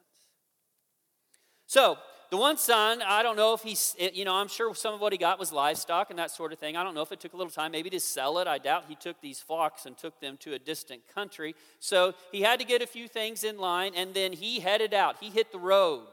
So, 1.66 1.96
the 2.30 2.38
one 2.38 2.56
son, 2.56 3.02
I 3.02 3.22
don't 3.22 3.37
know 3.37 3.52
if 3.52 3.62
he's, 3.62 3.94
you 4.14 4.25
know, 4.25 4.34
I'm 4.34 4.49
sure 4.49 4.75
some 4.75 4.94
of 4.94 5.00
what 5.00 5.12
he 5.12 5.18
got 5.18 5.38
was 5.38 5.52
livestock 5.52 6.08
and 6.08 6.18
that 6.18 6.30
sort 6.30 6.52
of 6.52 6.58
thing. 6.58 6.78
I 6.78 6.82
don't 6.82 6.94
know 6.94 7.02
if 7.02 7.12
it 7.12 7.20
took 7.20 7.34
a 7.34 7.37
little 7.37 7.50
time 7.50 7.72
maybe 7.72 7.90
to 7.90 8.00
sell 8.00 8.38
it. 8.38 8.46
I 8.46 8.56
doubt 8.56 8.84
he 8.88 8.94
took 8.94 9.20
these 9.20 9.40
flocks 9.40 9.84
and 9.84 9.99
took 9.99 10.18
them 10.18 10.38
to 10.38 10.54
a 10.54 10.58
distant 10.58 11.02
country. 11.14 11.54
So 11.78 12.14
he 12.30 12.40
had 12.40 12.58
to 12.61 12.64
get 12.64 12.80
a 12.80 12.87
few 12.87 13.06
things 13.06 13.44
in 13.44 13.58
line 13.58 13.92
and 13.94 14.14
then 14.14 14.32
he 14.32 14.61
headed 14.61 14.94
out. 14.94 15.16
He 15.20 15.28
hit 15.28 15.52
the 15.52 15.58
road 15.58 16.06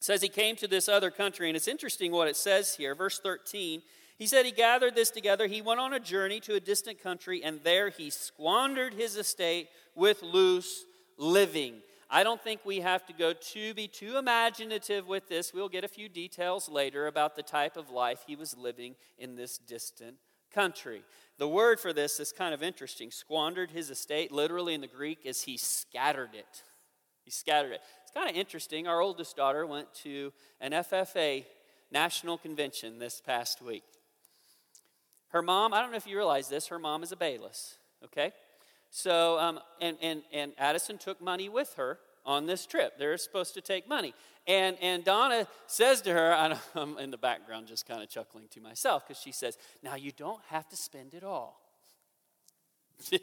says 0.00 0.22
he 0.22 0.28
came 0.28 0.56
to 0.56 0.66
this 0.66 0.88
other 0.88 1.10
country, 1.10 1.48
and 1.48 1.56
it's 1.56 1.68
interesting 1.68 2.10
what 2.10 2.28
it 2.28 2.36
says 2.36 2.74
here. 2.74 2.94
Verse 2.94 3.20
13, 3.20 3.82
he 4.18 4.26
said 4.26 4.44
he 4.44 4.52
gathered 4.52 4.94
this 4.94 5.10
together. 5.10 5.46
He 5.46 5.62
went 5.62 5.80
on 5.80 5.92
a 5.92 6.00
journey 6.00 6.40
to 6.40 6.54
a 6.54 6.60
distant 6.60 7.02
country, 7.02 7.44
and 7.44 7.60
there 7.62 7.90
he 7.90 8.10
squandered 8.10 8.94
his 8.94 9.16
estate 9.16 9.68
with 9.94 10.22
loose 10.22 10.84
living. 11.16 11.76
I 12.10 12.24
don't 12.24 12.42
think 12.42 12.62
we 12.64 12.80
have 12.80 13.06
to 13.06 13.12
go 13.12 13.32
to 13.32 13.74
be 13.74 13.86
too 13.86 14.16
imaginative 14.16 15.06
with 15.06 15.28
this. 15.28 15.54
We'll 15.54 15.68
get 15.68 15.84
a 15.84 15.88
few 15.88 16.08
details 16.08 16.68
later 16.68 17.06
about 17.06 17.36
the 17.36 17.42
type 17.42 17.76
of 17.76 17.90
life 17.90 18.24
he 18.26 18.34
was 18.34 18.56
living 18.56 18.96
in 19.16 19.36
this 19.36 19.58
distant 19.58 20.16
country. 20.52 21.02
The 21.38 21.48
word 21.48 21.78
for 21.78 21.92
this 21.92 22.18
is 22.18 22.32
kind 22.32 22.52
of 22.52 22.62
interesting. 22.62 23.10
Squandered 23.10 23.70
his 23.70 23.90
estate, 23.90 24.32
literally 24.32 24.74
in 24.74 24.80
the 24.80 24.86
Greek, 24.86 25.20
is 25.24 25.42
he 25.42 25.56
scattered 25.56 26.34
it. 26.34 26.64
He 27.24 27.30
scattered 27.30 27.72
it. 27.72 27.80
It's 28.10 28.16
kind 28.16 28.28
of 28.28 28.34
interesting. 28.34 28.88
Our 28.88 29.00
oldest 29.00 29.36
daughter 29.36 29.64
went 29.64 29.94
to 30.02 30.32
an 30.60 30.72
FFA 30.72 31.44
national 31.92 32.38
convention 32.38 32.98
this 32.98 33.20
past 33.20 33.62
week. 33.62 33.84
Her 35.28 35.42
mom, 35.42 35.72
I 35.72 35.80
don't 35.80 35.92
know 35.92 35.96
if 35.96 36.08
you 36.08 36.16
realize 36.16 36.48
this, 36.48 36.66
her 36.66 36.78
mom 36.80 37.04
is 37.04 37.12
a 37.12 37.16
Bayless, 37.16 37.76
okay? 38.04 38.32
So, 38.90 39.38
um, 39.38 39.60
and, 39.80 39.96
and, 40.02 40.22
and 40.32 40.54
Addison 40.58 40.98
took 40.98 41.20
money 41.20 41.48
with 41.48 41.74
her 41.74 42.00
on 42.26 42.46
this 42.46 42.66
trip. 42.66 42.98
They're 42.98 43.16
supposed 43.16 43.54
to 43.54 43.60
take 43.60 43.88
money. 43.88 44.12
And, 44.44 44.76
and 44.82 45.04
Donna 45.04 45.46
says 45.68 46.00
to 46.02 46.12
her, 46.12 46.34
I'm 46.74 46.98
in 46.98 47.12
the 47.12 47.16
background 47.16 47.68
just 47.68 47.86
kind 47.86 48.02
of 48.02 48.08
chuckling 48.08 48.48
to 48.50 48.60
myself 48.60 49.06
because 49.06 49.22
she 49.22 49.30
says, 49.30 49.56
Now 49.84 49.94
you 49.94 50.10
don't 50.10 50.42
have 50.48 50.68
to 50.70 50.76
spend 50.76 51.14
it 51.14 51.22
all. 51.22 51.60
yeah. 53.12 53.18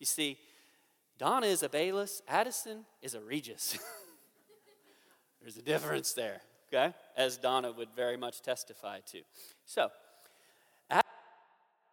You 0.00 0.06
see, 0.06 0.36
Donna 1.22 1.46
is 1.46 1.62
a 1.62 1.68
Bayless, 1.68 2.20
Addison 2.26 2.84
is 3.00 3.14
a 3.14 3.20
Regis. 3.20 3.78
There's 5.40 5.56
a 5.56 5.62
difference 5.62 6.14
there, 6.14 6.40
okay? 6.66 6.92
As 7.16 7.36
Donna 7.36 7.70
would 7.70 7.90
very 7.94 8.16
much 8.16 8.42
testify 8.42 8.98
to. 9.12 9.20
So, 9.64 9.92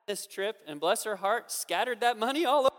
this 0.08 0.26
trip, 0.26 0.58
and 0.66 0.80
bless 0.80 1.04
her 1.04 1.18
heart, 1.18 1.52
scattered 1.52 2.00
that 2.02 2.18
money 2.18 2.44
all 2.44 2.62
over. 2.62 2.70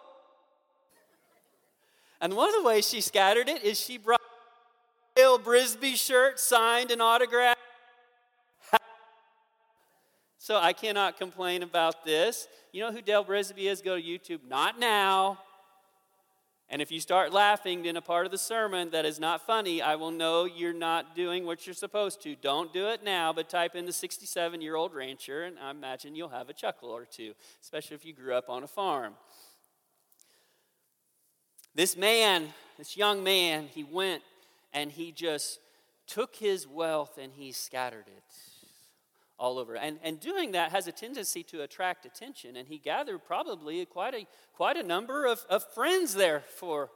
And 2.20 2.34
one 2.34 2.48
of 2.48 2.56
the 2.56 2.64
ways 2.64 2.88
she 2.88 3.00
scattered 3.00 3.48
it 3.48 3.62
is 3.62 3.78
she 3.78 3.96
brought 3.96 4.20
a 4.20 5.20
Dale 5.20 5.38
Brisby 5.38 5.94
shirt 5.94 6.40
signed 6.40 6.90
and 6.90 7.00
autographed. 7.00 7.60
So 10.38 10.56
I 10.56 10.72
cannot 10.72 11.16
complain 11.16 11.62
about 11.62 12.04
this. 12.04 12.48
You 12.72 12.80
know 12.80 12.90
who 12.90 13.02
Dale 13.02 13.24
Brisby 13.24 13.70
is? 13.70 13.82
Go 13.82 13.94
to 13.94 14.02
YouTube. 14.02 14.40
Not 14.48 14.80
now. 14.80 15.38
And 16.72 16.80
if 16.80 16.92
you 16.92 17.00
start 17.00 17.32
laughing 17.32 17.84
in 17.86 17.96
a 17.96 18.00
part 18.00 18.26
of 18.26 18.32
the 18.32 18.38
sermon 18.38 18.90
that 18.90 19.04
is 19.04 19.18
not 19.18 19.44
funny, 19.44 19.82
I 19.82 19.96
will 19.96 20.12
know 20.12 20.44
you're 20.44 20.72
not 20.72 21.16
doing 21.16 21.44
what 21.44 21.66
you're 21.66 21.74
supposed 21.74 22.22
to. 22.22 22.36
Don't 22.36 22.72
do 22.72 22.86
it 22.86 23.02
now, 23.02 23.32
but 23.32 23.48
type 23.48 23.74
in 23.74 23.86
the 23.86 23.92
67 23.92 24.60
year 24.60 24.76
old 24.76 24.94
rancher, 24.94 25.42
and 25.42 25.58
I 25.58 25.72
imagine 25.72 26.14
you'll 26.14 26.28
have 26.28 26.48
a 26.48 26.52
chuckle 26.52 26.90
or 26.90 27.04
two, 27.04 27.34
especially 27.60 27.96
if 27.96 28.04
you 28.04 28.12
grew 28.12 28.34
up 28.34 28.48
on 28.48 28.62
a 28.62 28.68
farm. 28.68 29.14
This 31.74 31.96
man, 31.96 32.48
this 32.78 32.96
young 32.96 33.24
man, 33.24 33.66
he 33.74 33.82
went 33.82 34.22
and 34.72 34.92
he 34.92 35.10
just 35.10 35.58
took 36.06 36.36
his 36.36 36.68
wealth 36.68 37.18
and 37.20 37.32
he 37.32 37.50
scattered 37.50 38.06
it 38.06 38.22
all 39.40 39.58
over. 39.58 39.74
And, 39.74 39.98
and 40.04 40.20
doing 40.20 40.52
that 40.52 40.70
has 40.70 40.86
a 40.86 40.92
tendency 40.92 41.42
to 41.44 41.62
attract 41.62 42.04
attention. 42.04 42.56
And 42.56 42.68
he 42.68 42.78
gathered 42.78 43.24
probably 43.24 43.84
quite 43.86 44.14
a, 44.14 44.26
quite 44.54 44.76
a 44.76 44.82
number 44.82 45.24
of, 45.24 45.44
of 45.48 45.64
friends 45.72 46.14
there 46.14 46.40
for 46.58 46.90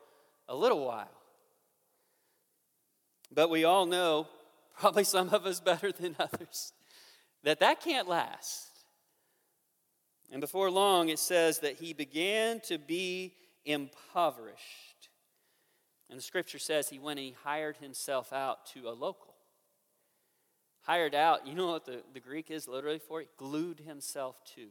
a 0.46 0.54
little 0.54 0.84
while. 0.84 1.08
But 3.32 3.48
we 3.48 3.64
all 3.64 3.86
know, 3.86 4.28
probably 4.78 5.04
some 5.04 5.30
of 5.30 5.46
us 5.46 5.58
better 5.58 5.90
than 5.90 6.14
others, 6.18 6.74
that 7.42 7.60
that 7.60 7.80
can't 7.80 8.08
last. 8.08 8.68
And 10.30 10.40
before 10.40 10.70
long, 10.70 11.08
it 11.08 11.18
says 11.18 11.60
that 11.60 11.76
he 11.76 11.94
began 11.94 12.60
to 12.68 12.76
be 12.76 13.34
impoverished. 13.64 15.08
And 16.10 16.18
the 16.18 16.22
scripture 16.22 16.58
says 16.58 16.90
he 16.90 16.98
went 16.98 17.18
and 17.18 17.26
he 17.26 17.36
hired 17.42 17.78
himself 17.78 18.32
out 18.32 18.66
to 18.74 18.88
a 18.88 18.92
local 18.92 19.33
hired 20.84 21.14
out, 21.14 21.46
you 21.46 21.54
know 21.54 21.72
what 21.72 21.84
the, 21.84 22.02
the 22.12 22.20
Greek 22.20 22.50
is 22.50 22.68
literally 22.68 22.98
for? 22.98 23.24
Glued 23.36 23.80
himself 23.80 24.36
to 24.54 24.68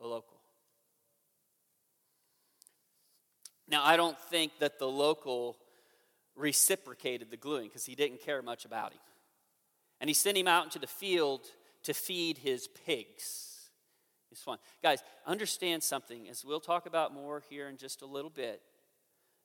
a 0.00 0.06
local. 0.06 0.38
Now, 3.68 3.84
I 3.84 3.96
don't 3.96 4.18
think 4.18 4.58
that 4.58 4.78
the 4.78 4.88
local 4.88 5.56
reciprocated 6.36 7.30
the 7.30 7.36
gluing 7.36 7.68
because 7.68 7.86
he 7.86 7.94
didn't 7.94 8.20
care 8.20 8.42
much 8.42 8.64
about 8.64 8.92
him. 8.92 9.00
And 10.00 10.10
he 10.10 10.14
sent 10.14 10.36
him 10.36 10.48
out 10.48 10.64
into 10.64 10.78
the 10.78 10.86
field 10.86 11.42
to 11.84 11.94
feed 11.94 12.38
his 12.38 12.68
pigs. 12.86 13.70
It's 14.30 14.42
fun. 14.42 14.58
Guys, 14.82 15.02
understand 15.26 15.82
something, 15.82 16.28
as 16.28 16.44
we'll 16.44 16.60
talk 16.60 16.86
about 16.86 17.14
more 17.14 17.42
here 17.48 17.68
in 17.68 17.76
just 17.76 18.02
a 18.02 18.06
little 18.06 18.30
bit. 18.30 18.60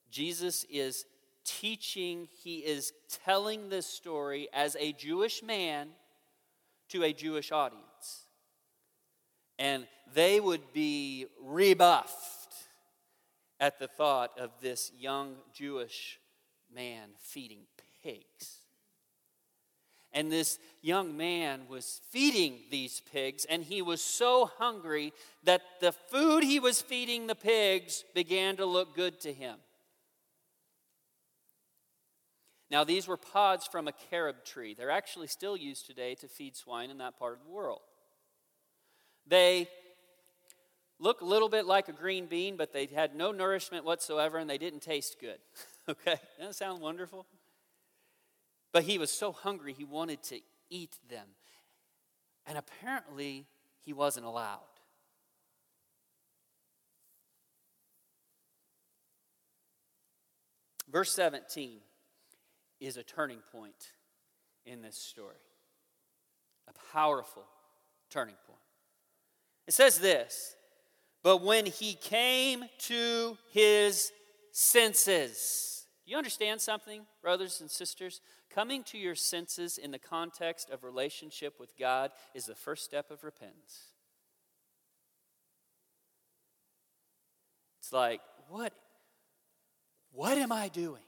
Jesus 0.09 0.65
is 0.69 1.05
teaching, 1.49 2.27
he 2.43 2.57
is 2.57 2.93
telling 3.25 3.69
this 3.69 3.87
story 3.87 4.47
as 4.53 4.75
a 4.79 4.93
Jewish 4.93 5.41
man 5.41 5.89
to 6.89 7.03
a 7.03 7.13
Jewish 7.13 7.51
audience. 7.51 8.25
And 9.57 9.87
they 10.13 10.39
would 10.39 10.73
be 10.73 11.25
rebuffed 11.43 12.53
at 13.59 13.79
the 13.79 13.87
thought 13.87 14.31
of 14.37 14.51
this 14.61 14.91
young 14.97 15.35
Jewish 15.53 16.19
man 16.73 17.09
feeding 17.19 17.63
pigs. 18.03 18.59
And 20.11 20.31
this 20.31 20.57
young 20.81 21.15
man 21.17 21.61
was 21.69 22.01
feeding 22.09 22.59
these 22.71 23.01
pigs, 23.11 23.45
and 23.45 23.63
he 23.63 23.81
was 23.81 24.01
so 24.01 24.49
hungry 24.57 25.13
that 25.43 25.61
the 25.81 25.91
food 25.91 26.43
he 26.43 26.59
was 26.59 26.81
feeding 26.81 27.27
the 27.27 27.35
pigs 27.35 28.03
began 28.15 28.55
to 28.57 28.65
look 28.65 28.95
good 28.95 29.19
to 29.21 29.33
him. 29.33 29.57
Now, 32.71 32.83
these 32.83 33.07
were 33.07 33.17
pods 33.17 33.65
from 33.65 33.87
a 33.87 33.91
carob 33.91 34.45
tree. 34.45 34.75
They're 34.75 34.91
actually 34.91 35.27
still 35.27 35.57
used 35.57 35.87
today 35.87 36.13
to 36.15 36.27
feed 36.27 36.55
swine 36.55 36.91
in 36.91 36.99
that 36.99 37.17
part 37.17 37.33
of 37.33 37.43
the 37.43 37.49
world. 37.49 37.81
They 39.25 39.67
look 40.99 41.21
a 41.21 41.25
little 41.25 41.49
bit 41.49 41.65
like 41.65 41.87
a 41.89 41.93
green 41.93 42.27
bean, 42.27 42.57
but 42.57 42.71
they 42.71 42.85
had 42.85 43.15
no 43.15 43.31
nourishment 43.31 43.85
whatsoever 43.85 44.37
and 44.37 44.49
they 44.49 44.59
didn't 44.59 44.81
taste 44.81 45.17
good. 45.19 45.39
okay? 45.89 46.19
Doesn't 46.37 46.51
that 46.51 46.55
sound 46.55 46.81
wonderful? 46.81 47.25
But 48.71 48.83
he 48.83 48.99
was 48.99 49.09
so 49.09 49.31
hungry, 49.31 49.73
he 49.73 49.83
wanted 49.83 50.21
to 50.23 50.39
eat 50.69 50.97
them. 51.09 51.27
And 52.45 52.57
apparently, 52.57 53.47
he 53.81 53.93
wasn't 53.93 54.27
allowed. 54.27 54.59
Verse 60.91 61.11
17 61.11 61.79
is 62.79 62.97
a 62.97 63.03
turning 63.03 63.41
point 63.51 63.93
in 64.65 64.81
this 64.81 64.97
story, 64.97 65.35
a 66.67 66.93
powerful 66.93 67.45
turning 68.09 68.35
point. 68.47 68.59
It 69.67 69.73
says 69.73 69.99
this 69.99 70.55
But 71.23 71.43
when 71.43 71.65
he 71.65 71.93
came 71.93 72.65
to 72.79 73.37
his 73.51 74.11
senses, 74.51 75.85
you 76.05 76.17
understand 76.17 76.61
something, 76.61 77.05
brothers 77.21 77.61
and 77.61 77.69
sisters? 77.69 78.21
Coming 78.49 78.83
to 78.85 78.97
your 78.97 79.13
senses 79.13 79.77
in 79.77 79.91
the 79.91 79.99
context 79.99 80.71
of 80.71 80.83
relationship 80.83 81.59
with 81.59 81.77
God 81.77 82.09
is 82.33 82.47
the 82.47 82.55
first 82.55 82.83
step 82.83 83.11
of 83.11 83.23
repentance. 83.23 83.89
It's 87.79 87.93
like, 87.93 88.21
what, 88.47 88.73
what 90.11 90.37
am 90.39 90.51
I 90.51 90.67
doing? 90.67 91.03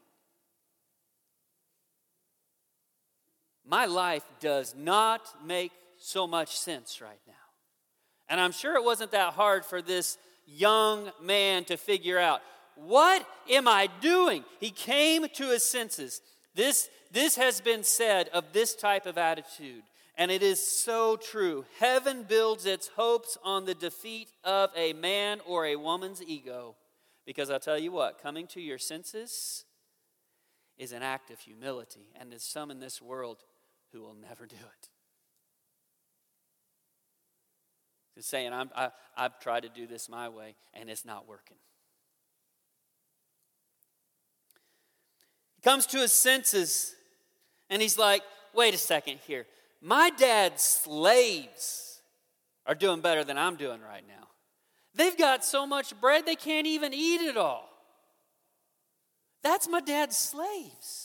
My 3.72 3.86
life 3.86 4.24
does 4.38 4.74
not 4.76 5.22
make 5.42 5.72
so 5.98 6.26
much 6.26 6.58
sense 6.58 7.00
right 7.00 7.22
now. 7.26 7.32
And 8.28 8.38
I'm 8.38 8.52
sure 8.52 8.76
it 8.76 8.84
wasn't 8.84 9.12
that 9.12 9.32
hard 9.32 9.64
for 9.64 9.80
this 9.80 10.18
young 10.46 11.10
man 11.22 11.64
to 11.64 11.78
figure 11.78 12.18
out 12.18 12.42
what 12.74 13.26
am 13.50 13.66
I 13.66 13.88
doing? 14.02 14.44
He 14.60 14.68
came 14.68 15.26
to 15.26 15.48
his 15.48 15.62
senses. 15.62 16.20
This, 16.54 16.90
this 17.12 17.36
has 17.36 17.62
been 17.62 17.82
said 17.82 18.28
of 18.34 18.52
this 18.52 18.74
type 18.74 19.06
of 19.06 19.16
attitude, 19.16 19.84
and 20.18 20.30
it 20.30 20.42
is 20.42 20.60
so 20.60 21.16
true. 21.16 21.64
Heaven 21.80 22.24
builds 22.28 22.66
its 22.66 22.88
hopes 22.88 23.38
on 23.42 23.64
the 23.64 23.74
defeat 23.74 24.28
of 24.44 24.68
a 24.76 24.92
man 24.92 25.40
or 25.46 25.64
a 25.64 25.76
woman's 25.76 26.22
ego. 26.22 26.76
Because 27.24 27.48
I'll 27.48 27.58
tell 27.58 27.78
you 27.78 27.90
what, 27.90 28.22
coming 28.22 28.46
to 28.48 28.60
your 28.60 28.78
senses 28.78 29.64
is 30.76 30.92
an 30.92 31.02
act 31.02 31.30
of 31.30 31.40
humility, 31.40 32.12
and 32.20 32.34
as 32.34 32.42
some 32.42 32.70
in 32.70 32.78
this 32.78 33.00
world 33.00 33.38
who 33.92 34.00
will 34.00 34.14
never 34.14 34.46
do 34.46 34.56
it. 34.56 34.88
Just 38.14 38.28
saying, 38.28 38.52
I'm, 38.52 38.70
I, 38.76 38.90
I've 39.16 39.38
tried 39.40 39.62
to 39.62 39.68
do 39.68 39.86
this 39.86 40.08
my 40.08 40.28
way, 40.28 40.54
and 40.74 40.90
it's 40.90 41.04
not 41.04 41.26
working. 41.26 41.56
He 45.56 45.62
comes 45.62 45.86
to 45.86 45.98
his 45.98 46.12
senses, 46.12 46.94
and 47.70 47.80
he's 47.80 47.96
like, 47.98 48.22
wait 48.54 48.74
a 48.74 48.78
second 48.78 49.18
here. 49.26 49.46
My 49.80 50.10
dad's 50.10 50.62
slaves 50.62 52.00
are 52.66 52.74
doing 52.74 53.00
better 53.00 53.24
than 53.24 53.38
I'm 53.38 53.56
doing 53.56 53.80
right 53.80 54.04
now. 54.06 54.28
They've 54.94 55.16
got 55.16 55.44
so 55.44 55.66
much 55.66 55.98
bread 56.00 56.26
they 56.26 56.36
can't 56.36 56.66
even 56.66 56.92
eat 56.92 57.22
it 57.22 57.36
all. 57.36 57.68
That's 59.42 59.68
my 59.68 59.80
dad's 59.80 60.16
slaves. 60.16 61.01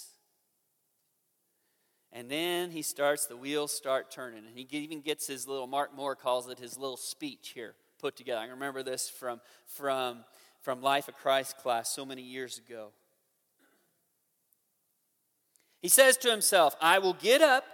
And 2.17 2.31
then 2.31 2.71
he 2.71 2.81
starts, 2.81 3.27
the 3.27 3.37
wheels 3.37 3.71
start 3.71 4.09
turning. 4.09 4.43
And 4.47 4.57
he 4.57 4.65
even 4.71 5.01
gets 5.01 5.27
his 5.27 5.47
little, 5.47 5.67
Mark 5.67 5.95
Moore 5.95 6.15
calls 6.15 6.49
it 6.49 6.57
his 6.57 6.75
little 6.75 6.97
speech 6.97 7.51
here 7.53 7.75
put 7.99 8.15
together. 8.15 8.41
I 8.41 8.47
remember 8.47 8.81
this 8.81 9.07
from, 9.07 9.39
from, 9.67 10.25
from 10.61 10.81
Life 10.81 11.07
of 11.07 11.13
Christ 11.13 11.59
class 11.59 11.91
so 11.91 12.07
many 12.07 12.23
years 12.23 12.57
ago. 12.57 12.89
He 15.79 15.89
says 15.89 16.17
to 16.17 16.31
himself, 16.31 16.75
I 16.81 16.97
will 16.97 17.13
get 17.13 17.43
up 17.43 17.65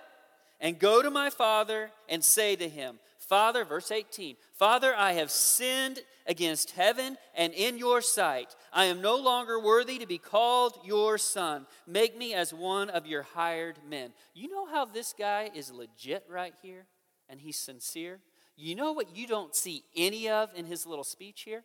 and 0.60 0.78
go 0.78 1.02
to 1.02 1.10
my 1.10 1.30
father 1.30 1.90
and 2.10 2.22
say 2.22 2.58
to 2.58 2.68
him, 2.68 3.00
Father, 3.28 3.64
verse 3.64 3.92
18, 3.92 4.36
Father, 4.54 4.94
I 4.96 5.14
have 5.14 5.32
sinned 5.32 6.00
against 6.28 6.72
heaven 6.72 7.18
and 7.36 7.54
in 7.54 7.78
your 7.78 8.02
sight. 8.02 8.56
I 8.72 8.86
am 8.86 9.02
no 9.02 9.16
longer 9.16 9.60
worthy 9.60 9.98
to 10.00 10.06
be 10.06 10.18
called 10.18 10.78
your 10.84 11.18
son. 11.18 11.66
Make 11.88 12.18
me 12.18 12.34
as 12.34 12.54
one 12.54 12.90
of 12.90 13.08
your 13.08 13.24
hired 13.24 13.80
men. 13.88 14.14
You 14.34 14.50
know 14.50 14.66
how 14.66 14.86
this 14.86 15.14
guy 15.18 15.50
is 15.56 15.72
legit 15.72 16.26
right 16.30 16.54
here 16.62 16.86
and 17.30 17.40
he's 17.40 17.58
sincere? 17.58 18.20
You 18.56 18.76
know 18.76 18.92
what 18.92 19.16
you 19.16 19.26
don't 19.26 19.56
see 19.56 19.84
any 19.96 20.30
of 20.30 20.50
in 20.56 20.66
his 20.66 20.86
little 20.86 21.04
speech 21.04 21.44
here? 21.44 21.64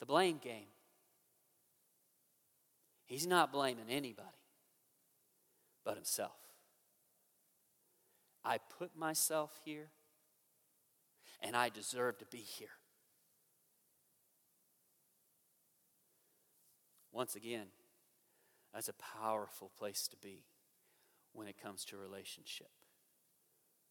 The 0.00 0.06
blame 0.06 0.38
game. 0.38 0.66
He's 3.04 3.26
not 3.26 3.52
blaming 3.52 3.90
anybody 3.90 4.28
but 5.84 5.96
himself. 5.96 6.41
I 8.44 8.58
put 8.78 8.96
myself 8.96 9.60
here, 9.64 9.90
and 11.40 11.56
I 11.56 11.68
deserve 11.68 12.18
to 12.18 12.26
be 12.26 12.38
here. 12.38 12.68
Once 17.12 17.36
again, 17.36 17.66
that's 18.72 18.88
a 18.88 18.94
powerful 18.94 19.70
place 19.78 20.08
to 20.08 20.16
be 20.16 20.44
when 21.32 21.46
it 21.46 21.56
comes 21.62 21.84
to 21.86 21.96
relationship 21.96 22.70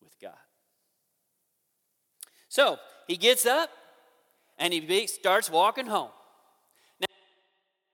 with 0.02 0.20
God. 0.20 0.34
So 2.50 2.78
he 3.08 3.16
gets 3.16 3.46
up 3.46 3.70
and 4.58 4.74
he 4.74 5.08
starts 5.08 5.50
walking 5.50 5.86
home. 5.86 6.10
Now, 7.00 7.08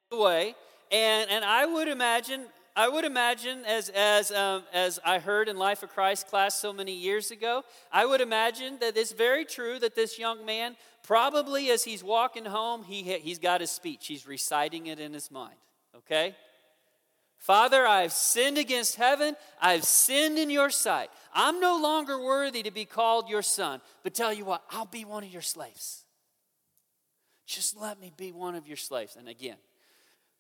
the 0.10 0.18
way, 0.18 0.56
and, 0.92 1.30
and 1.30 1.46
I 1.46 1.66
would 1.66 1.88
imagine 1.88 2.46
I 2.78 2.88
would 2.88 3.06
imagine, 3.06 3.66
as, 3.66 3.90
as, 3.90 4.32
um, 4.32 4.62
as 4.72 5.00
I 5.04 5.18
heard 5.18 5.50
in 5.50 5.58
Life 5.58 5.82
of 5.82 5.90
Christ 5.90 6.28
class 6.28 6.60
so 6.60 6.72
many 6.72 6.94
years 6.94 7.32
ago, 7.32 7.64
I 7.92 8.06
would 8.06 8.22
imagine 8.22 8.78
that 8.82 8.96
it's 8.96 9.14
very 9.14 9.46
true 9.46 9.80
that 9.80 9.96
this 9.96 10.20
young 10.20 10.46
man, 10.46 10.76
probably 11.02 11.72
as 11.72 11.84
he's 11.84 12.04
walking 12.04 12.46
home, 12.46 12.84
he, 12.84 13.02
he's 13.02 13.40
got 13.40 13.62
his 13.62 13.72
speech. 13.72 14.06
He's 14.06 14.28
reciting 14.28 14.86
it 14.86 15.00
in 15.00 15.12
his 15.12 15.32
mind, 15.32 15.56
okay? 15.96 16.36
Father, 17.40 17.88
I've 17.88 18.12
sinned 18.12 18.60
against 18.60 18.96
heaven. 18.96 19.36
I've 19.60 19.84
sinned 19.84 20.38
in 20.38 20.52
your 20.52 20.70
sight. 20.70 21.10
I'm 21.34 21.60
no 21.60 21.82
longer 21.82 22.22
worthy 22.22 22.62
to 22.62 22.72
be 22.72 22.86
called 22.86 23.28
your 23.28 23.42
son. 23.42 23.82
But 24.04 24.14
tell 24.14 24.32
you 24.32 24.46
what, 24.46 24.62
I'll 24.70 24.86
be 24.86 25.04
one 25.04 25.24
of 25.24 25.34
your 25.34 25.42
slaves. 25.42 26.04
Just 27.48 27.76
let 27.76 28.00
me 28.00 28.14
be 28.16 28.32
one 28.32 28.54
of 28.54 28.68
your 28.68 28.78
slaves. 28.78 29.16
And 29.16 29.28
again, 29.28 29.58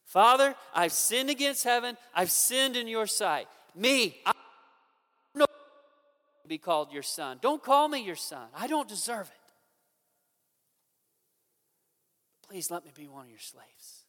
Father, 0.08 0.56
I've 0.74 0.94
sinned 0.94 1.30
against 1.30 1.66
heaven. 1.66 1.98
I've 2.16 2.32
sinned 2.32 2.78
in 2.78 2.88
your 2.88 3.08
sight. 3.08 3.48
Me, 3.76 4.18
I 4.26 4.32
don't 5.38 5.50
be 6.48 6.58
called 6.58 6.94
your 6.94 7.04
son. 7.04 7.40
Don't 7.42 7.62
call 7.62 7.90
me 7.90 8.02
your 8.02 8.16
son. 8.16 8.48
I 8.56 8.68
don't 8.68 8.88
deserve 8.88 9.28
it. 9.28 9.34
Please 12.48 12.72
let 12.72 12.86
me 12.86 12.92
be 12.96 13.10
one 13.10 13.26
of 13.26 13.30
your 13.30 13.38
slaves. 13.38 14.06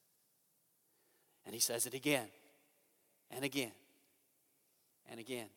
And 1.45 1.53
he 1.53 1.61
says 1.61 1.85
it 1.85 1.95
again 1.95 2.29
and 3.33 3.45
again 3.45 3.73
and 5.11 5.19
again. 5.19 5.49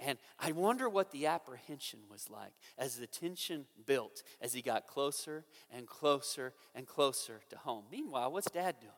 And 0.00 0.18
I 0.40 0.50
wonder 0.50 0.88
what 0.88 1.12
the 1.12 1.26
apprehension 1.26 2.00
was 2.10 2.28
like 2.28 2.52
as 2.76 2.96
the 2.96 3.06
tension 3.06 3.66
built 3.86 4.24
as 4.40 4.52
he 4.52 4.60
got 4.60 4.88
closer 4.88 5.44
and 5.72 5.86
closer 5.86 6.52
and 6.74 6.84
closer 6.84 7.42
to 7.50 7.58
home. 7.58 7.84
Meanwhile, 7.92 8.32
what's 8.32 8.50
dad 8.50 8.74
doing? 8.80 8.92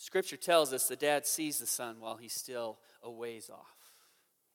Scripture 0.00 0.38
tells 0.38 0.72
us 0.72 0.88
the 0.88 0.96
dad 0.96 1.26
sees 1.26 1.58
the 1.58 1.66
son 1.66 1.96
while 2.00 2.16
he's 2.16 2.32
still 2.32 2.78
a 3.02 3.10
ways 3.10 3.50
off. 3.52 3.76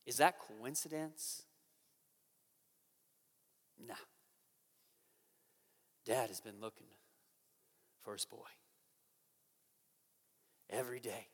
Is 0.07 0.17
that 0.17 0.39
coincidence? 0.39 1.43
Nah. 3.79 3.93
Dad 6.03 6.29
has 6.29 6.41
been 6.41 6.59
looking 6.59 6.87
for 8.01 8.13
his 8.13 8.25
boy. 8.25 8.47
every 10.67 10.99
day. 10.99 11.27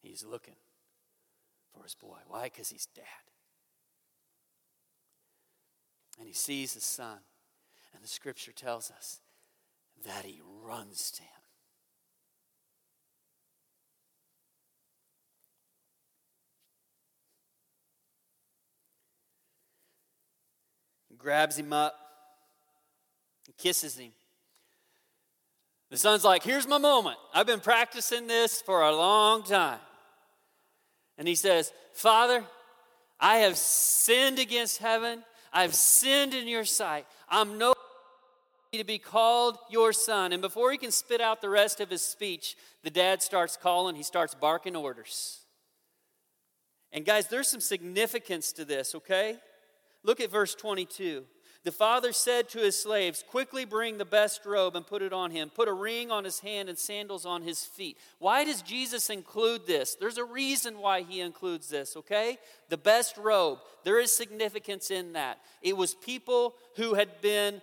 He's 0.00 0.24
looking 0.24 0.56
for 1.74 1.82
his 1.82 1.94
boy. 1.94 2.16
Why? 2.26 2.44
Because 2.44 2.70
he's 2.70 2.86
dad. 2.86 3.04
And 6.18 6.26
he 6.26 6.32
sees 6.32 6.72
his 6.72 6.84
son. 6.84 7.18
And 7.94 8.02
the 8.02 8.08
scripture 8.08 8.52
tells 8.52 8.90
us 8.90 9.20
that 10.06 10.24
he 10.24 10.40
runs 10.64 11.10
to 11.10 11.22
him. 11.22 11.39
Grabs 21.22 21.58
him 21.58 21.72
up 21.72 21.94
and 23.46 23.56
kisses 23.56 23.96
him. 23.96 24.12
The 25.90 25.96
son's 25.96 26.24
like, 26.24 26.42
Here's 26.42 26.66
my 26.66 26.78
moment. 26.78 27.16
I've 27.34 27.46
been 27.46 27.60
practicing 27.60 28.26
this 28.26 28.62
for 28.62 28.82
a 28.82 28.94
long 28.94 29.42
time. 29.42 29.80
And 31.18 31.28
he 31.28 31.34
says, 31.34 31.72
Father, 31.94 32.44
I 33.18 33.38
have 33.38 33.56
sinned 33.56 34.38
against 34.38 34.78
heaven. 34.78 35.22
I've 35.52 35.74
sinned 35.74 36.32
in 36.32 36.48
your 36.48 36.64
sight. 36.64 37.06
I'm 37.28 37.58
no 37.58 37.74
to 38.72 38.84
be 38.84 38.98
called 38.98 39.58
your 39.68 39.92
son. 39.92 40.32
And 40.32 40.40
before 40.40 40.70
he 40.70 40.78
can 40.78 40.92
spit 40.92 41.20
out 41.20 41.40
the 41.40 41.48
rest 41.48 41.80
of 41.80 41.90
his 41.90 42.02
speech, 42.02 42.56
the 42.84 42.90
dad 42.90 43.20
starts 43.20 43.56
calling, 43.56 43.96
he 43.96 44.04
starts 44.04 44.34
barking 44.34 44.76
orders. 44.76 45.40
And 46.92 47.04
guys, 47.04 47.26
there's 47.26 47.48
some 47.48 47.60
significance 47.60 48.52
to 48.52 48.64
this, 48.64 48.94
okay? 48.94 49.38
Look 50.02 50.20
at 50.20 50.30
verse 50.30 50.54
22. 50.54 51.24
The 51.62 51.72
father 51.72 52.12
said 52.12 52.48
to 52.50 52.58
his 52.58 52.80
slaves, 52.80 53.22
Quickly 53.28 53.66
bring 53.66 53.98
the 53.98 54.06
best 54.06 54.46
robe 54.46 54.76
and 54.76 54.86
put 54.86 55.02
it 55.02 55.12
on 55.12 55.30
him. 55.30 55.50
Put 55.50 55.68
a 55.68 55.74
ring 55.74 56.10
on 56.10 56.24
his 56.24 56.40
hand 56.40 56.70
and 56.70 56.78
sandals 56.78 57.26
on 57.26 57.42
his 57.42 57.64
feet. 57.64 57.98
Why 58.18 58.44
does 58.44 58.62
Jesus 58.62 59.10
include 59.10 59.66
this? 59.66 59.94
There's 59.94 60.16
a 60.16 60.24
reason 60.24 60.78
why 60.78 61.02
he 61.02 61.20
includes 61.20 61.68
this, 61.68 61.96
okay? 61.98 62.38
The 62.70 62.78
best 62.78 63.18
robe. 63.18 63.58
There 63.84 64.00
is 64.00 64.10
significance 64.10 64.90
in 64.90 65.12
that. 65.12 65.38
It 65.60 65.76
was 65.76 65.94
people 65.94 66.54
who 66.76 66.94
had 66.94 67.20
been 67.20 67.60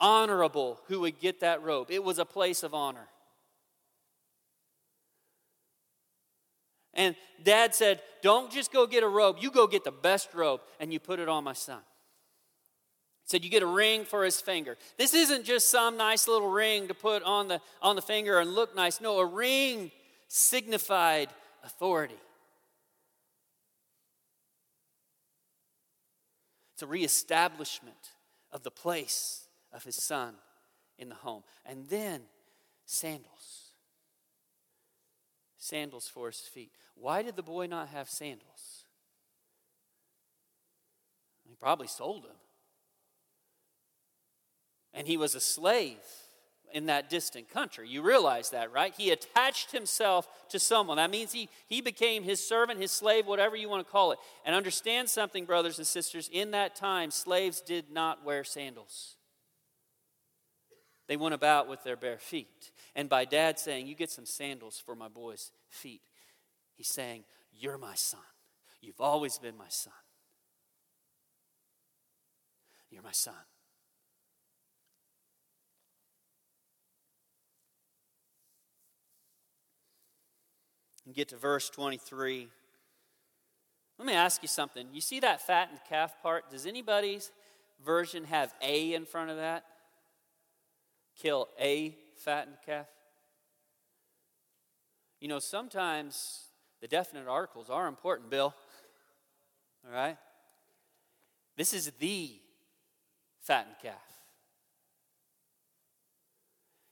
honorable 0.00 0.80
who 0.88 1.00
would 1.00 1.20
get 1.20 1.40
that 1.40 1.62
robe, 1.62 1.90
it 1.90 2.02
was 2.02 2.18
a 2.18 2.24
place 2.24 2.62
of 2.62 2.74
honor. 2.74 3.06
And 7.00 7.16
dad 7.42 7.74
said, 7.74 8.02
Don't 8.20 8.52
just 8.52 8.70
go 8.70 8.86
get 8.86 9.02
a 9.02 9.08
robe, 9.08 9.36
you 9.40 9.50
go 9.50 9.66
get 9.66 9.84
the 9.84 9.90
best 9.90 10.34
robe 10.34 10.60
and 10.78 10.92
you 10.92 11.00
put 11.00 11.18
it 11.18 11.30
on 11.30 11.42
my 11.44 11.54
son. 11.54 11.80
Said 13.24 13.42
you 13.42 13.48
get 13.48 13.62
a 13.62 13.66
ring 13.66 14.04
for 14.04 14.22
his 14.22 14.38
finger. 14.38 14.76
This 14.98 15.14
isn't 15.14 15.46
just 15.46 15.70
some 15.70 15.96
nice 15.96 16.28
little 16.28 16.50
ring 16.50 16.88
to 16.88 16.94
put 16.94 17.22
on 17.22 17.48
the, 17.48 17.62
on 17.80 17.96
the 17.96 18.02
finger 18.02 18.38
and 18.38 18.54
look 18.54 18.76
nice. 18.76 19.00
No, 19.00 19.18
a 19.18 19.24
ring 19.24 19.90
signified 20.28 21.30
authority. 21.64 22.20
It's 26.74 26.82
a 26.82 26.86
reestablishment 26.86 28.10
of 28.52 28.62
the 28.62 28.70
place 28.70 29.46
of 29.72 29.84
his 29.84 29.96
son 29.96 30.34
in 30.98 31.08
the 31.08 31.14
home. 31.14 31.44
And 31.64 31.86
then 31.86 32.22
sandals. 32.84 33.70
Sandals 35.56 36.08
for 36.08 36.26
his 36.28 36.40
feet. 36.40 36.72
Why 37.00 37.22
did 37.22 37.34
the 37.34 37.42
boy 37.42 37.66
not 37.66 37.88
have 37.88 38.08
sandals? 38.10 38.84
He 41.48 41.54
probably 41.54 41.86
sold 41.86 42.24
them. 42.24 42.36
And 44.92 45.06
he 45.06 45.16
was 45.16 45.34
a 45.34 45.40
slave 45.40 45.96
in 46.72 46.86
that 46.86 47.08
distant 47.08 47.48
country. 47.48 47.88
You 47.88 48.02
realize 48.02 48.50
that, 48.50 48.72
right? 48.72 48.92
He 48.96 49.10
attached 49.10 49.72
himself 49.72 50.28
to 50.50 50.58
someone. 50.58 50.98
That 50.98 51.10
means 51.10 51.32
he, 51.32 51.48
he 51.66 51.80
became 51.80 52.22
his 52.22 52.46
servant, 52.46 52.80
his 52.80 52.92
slave, 52.92 53.26
whatever 53.26 53.56
you 53.56 53.68
want 53.68 53.84
to 53.84 53.90
call 53.90 54.12
it. 54.12 54.18
And 54.44 54.54
understand 54.54 55.08
something, 55.08 55.46
brothers 55.46 55.78
and 55.78 55.86
sisters. 55.86 56.28
In 56.30 56.50
that 56.52 56.76
time, 56.76 57.10
slaves 57.10 57.60
did 57.60 57.90
not 57.90 58.24
wear 58.24 58.44
sandals. 58.44 59.16
They 61.08 61.16
went 61.16 61.34
about 61.34 61.68
with 61.68 61.82
their 61.82 61.96
bare 61.96 62.18
feet. 62.18 62.70
And 62.94 63.08
by 63.08 63.24
dad 63.24 63.58
saying, 63.58 63.86
You 63.86 63.96
get 63.96 64.10
some 64.10 64.26
sandals 64.26 64.80
for 64.84 64.94
my 64.94 65.08
boy's 65.08 65.50
feet, 65.68 66.02
he's 66.80 66.88
saying, 66.88 67.24
You're 67.52 67.76
my 67.76 67.94
son. 67.94 68.20
You've 68.80 69.00
always 69.00 69.38
been 69.38 69.54
my 69.54 69.68
son. 69.68 69.92
You're 72.90 73.02
my 73.02 73.12
son. 73.12 73.34
And 81.04 81.14
get 81.14 81.28
to 81.28 81.36
verse 81.36 81.68
23. 81.68 82.48
Let 83.98 84.06
me 84.06 84.14
ask 84.14 84.40
you 84.40 84.48
something. 84.48 84.86
You 84.90 85.02
see 85.02 85.20
that 85.20 85.42
fattened 85.42 85.80
calf 85.86 86.14
part? 86.22 86.50
Does 86.50 86.64
anybody's 86.64 87.30
version 87.84 88.24
have 88.24 88.54
A 88.62 88.94
in 88.94 89.04
front 89.04 89.30
of 89.30 89.36
that? 89.36 89.64
kill 91.20 91.48
a 91.60 91.94
fattened 92.16 92.56
calf? 92.64 92.86
You 95.20 95.28
know, 95.28 95.38
sometimes 95.38 96.49
the 96.80 96.88
definite 96.88 97.28
articles 97.28 97.70
are 97.70 97.86
important, 97.86 98.30
Bill. 98.30 98.54
All 99.86 99.92
right? 99.92 100.16
This 101.56 101.72
is 101.72 101.90
the 101.98 102.32
fattened 103.42 103.76
calf. 103.82 103.94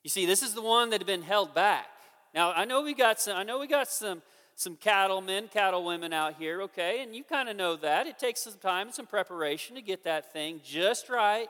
You 0.03 0.11
see, 0.11 0.27
this 0.27 0.43
is 0.43 0.55
the 0.55 0.63
one 0.63 0.91
that 0.91 1.01
had 1.01 1.07
been 1.07 1.23
held 1.23 1.55
back. 1.55 1.87
Now, 2.35 2.53
I 2.53 2.65
know 2.65 2.83
we 2.83 2.95
got 2.95 3.21
some, 3.21 3.37
I 3.37 3.43
know 3.43 3.59
we 3.59 3.67
got 3.67 3.89
some, 3.89 4.23
some 4.55 4.77
cattlemen, 4.77 5.49
cattle 5.49 5.85
women 5.85 6.13
out 6.13 6.35
here, 6.39 6.63
okay, 6.63 7.03
and 7.03 7.15
you 7.15 7.25
kind 7.25 7.49
of 7.49 7.57
know 7.57 7.77
that. 7.77 8.07
It 8.07 8.19
takes 8.19 8.43
some 8.43 8.55
time 8.55 8.89
and 8.89 8.95
some 8.95 9.07
preparation 9.07 9.77
to 9.77 9.83
get 9.83 10.05
that 10.05 10.33
thing 10.33 10.61
just 10.65 11.09
right, 11.09 11.49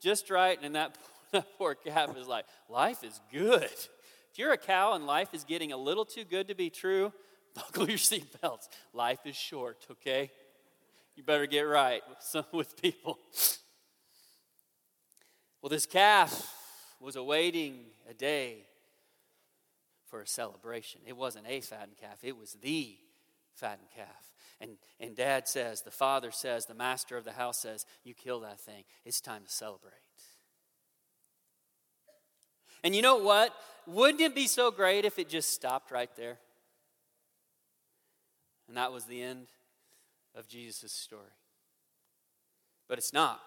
just 0.00 0.30
right, 0.30 0.58
and 0.62 0.74
that 0.74 0.96
that 1.32 1.46
poor 1.58 1.74
calf 1.74 2.16
is 2.16 2.26
like, 2.26 2.46
life 2.68 3.04
is 3.04 3.20
good. 3.32 3.64
If 3.64 4.38
you're 4.38 4.52
a 4.52 4.58
cow 4.58 4.94
and 4.94 5.06
life 5.06 5.34
is 5.34 5.44
getting 5.44 5.72
a 5.72 5.76
little 5.76 6.04
too 6.04 6.24
good 6.24 6.48
to 6.48 6.54
be 6.54 6.70
true, 6.70 7.12
buckle 7.54 7.88
your 7.88 7.98
seatbelts. 7.98 8.68
Life 8.92 9.20
is 9.24 9.36
short, 9.36 9.86
okay? 9.90 10.30
You 11.16 11.22
better 11.22 11.46
get 11.46 11.62
right 11.62 12.02
with, 12.08 12.18
some, 12.20 12.44
with 12.52 12.80
people. 12.80 13.18
Well, 15.60 15.70
this 15.70 15.86
calf 15.86 16.54
was 17.00 17.16
awaiting 17.16 17.86
a 18.08 18.14
day 18.14 18.66
for 20.06 20.22
a 20.22 20.26
celebration. 20.26 21.00
It 21.06 21.16
wasn't 21.16 21.46
a 21.48 21.60
fattened 21.60 21.96
calf, 22.00 22.18
it 22.22 22.36
was 22.36 22.56
the 22.62 22.96
fattened 23.54 23.88
calf. 23.94 24.32
And, 24.60 24.72
and 24.98 25.14
dad 25.14 25.46
says, 25.46 25.82
the 25.82 25.90
father 25.90 26.32
says, 26.32 26.66
the 26.66 26.74
master 26.74 27.16
of 27.16 27.24
the 27.24 27.32
house 27.32 27.58
says, 27.58 27.86
You 28.02 28.14
kill 28.14 28.40
that 28.40 28.58
thing. 28.60 28.82
It's 29.04 29.20
time 29.20 29.42
to 29.44 29.52
celebrate. 29.52 29.92
And 32.82 32.94
you 32.94 33.02
know 33.02 33.16
what? 33.16 33.54
Wouldn't 33.86 34.20
it 34.20 34.34
be 34.34 34.46
so 34.46 34.70
great 34.70 35.04
if 35.04 35.18
it 35.18 35.28
just 35.28 35.50
stopped 35.50 35.90
right 35.90 36.14
there? 36.16 36.38
And 38.68 38.76
that 38.76 38.92
was 38.92 39.04
the 39.04 39.22
end 39.22 39.48
of 40.34 40.46
Jesus' 40.46 40.92
story. 40.92 41.22
But 42.88 42.98
it's 42.98 43.12
not. 43.12 43.40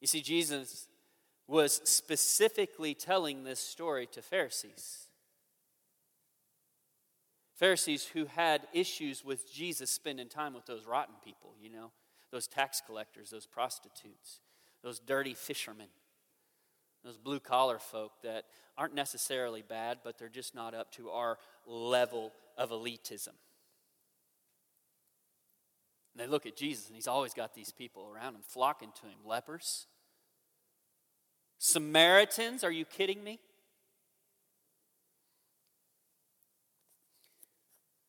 You 0.00 0.06
see, 0.06 0.20
Jesus 0.20 0.86
was 1.46 1.80
specifically 1.84 2.94
telling 2.94 3.44
this 3.44 3.60
story 3.60 4.06
to 4.12 4.22
Pharisees. 4.22 5.08
Pharisees 7.56 8.06
who 8.06 8.26
had 8.26 8.66
issues 8.72 9.24
with 9.24 9.50
Jesus 9.52 9.90
spending 9.90 10.28
time 10.28 10.54
with 10.54 10.66
those 10.66 10.86
rotten 10.86 11.14
people, 11.24 11.54
you 11.60 11.70
know, 11.70 11.90
those 12.30 12.46
tax 12.46 12.82
collectors, 12.84 13.30
those 13.30 13.46
prostitutes, 13.46 14.40
those 14.82 14.98
dirty 14.98 15.34
fishermen 15.34 15.88
those 17.04 17.18
blue 17.18 17.38
collar 17.38 17.78
folk 17.78 18.12
that 18.22 18.44
aren't 18.76 18.94
necessarily 18.94 19.62
bad, 19.62 19.98
but 20.02 20.18
they're 20.18 20.28
just 20.28 20.54
not 20.54 20.74
up 20.74 20.90
to 20.92 21.10
our 21.10 21.38
level 21.66 22.32
of 22.56 22.70
elitism. 22.70 23.34
And 26.14 26.22
they 26.22 26.30
look 26.30 26.46
at 26.46 26.56
Jesus, 26.56 26.86
and 26.86 26.94
he's 26.94 27.08
always 27.08 27.34
got 27.34 27.54
these 27.54 27.72
people 27.72 28.08
around 28.14 28.34
him 28.34 28.42
flocking 28.46 28.92
to 29.00 29.06
him 29.06 29.18
lepers, 29.24 29.86
Samaritans, 31.58 32.62
are 32.62 32.70
you 32.70 32.84
kidding 32.84 33.24
me? 33.24 33.40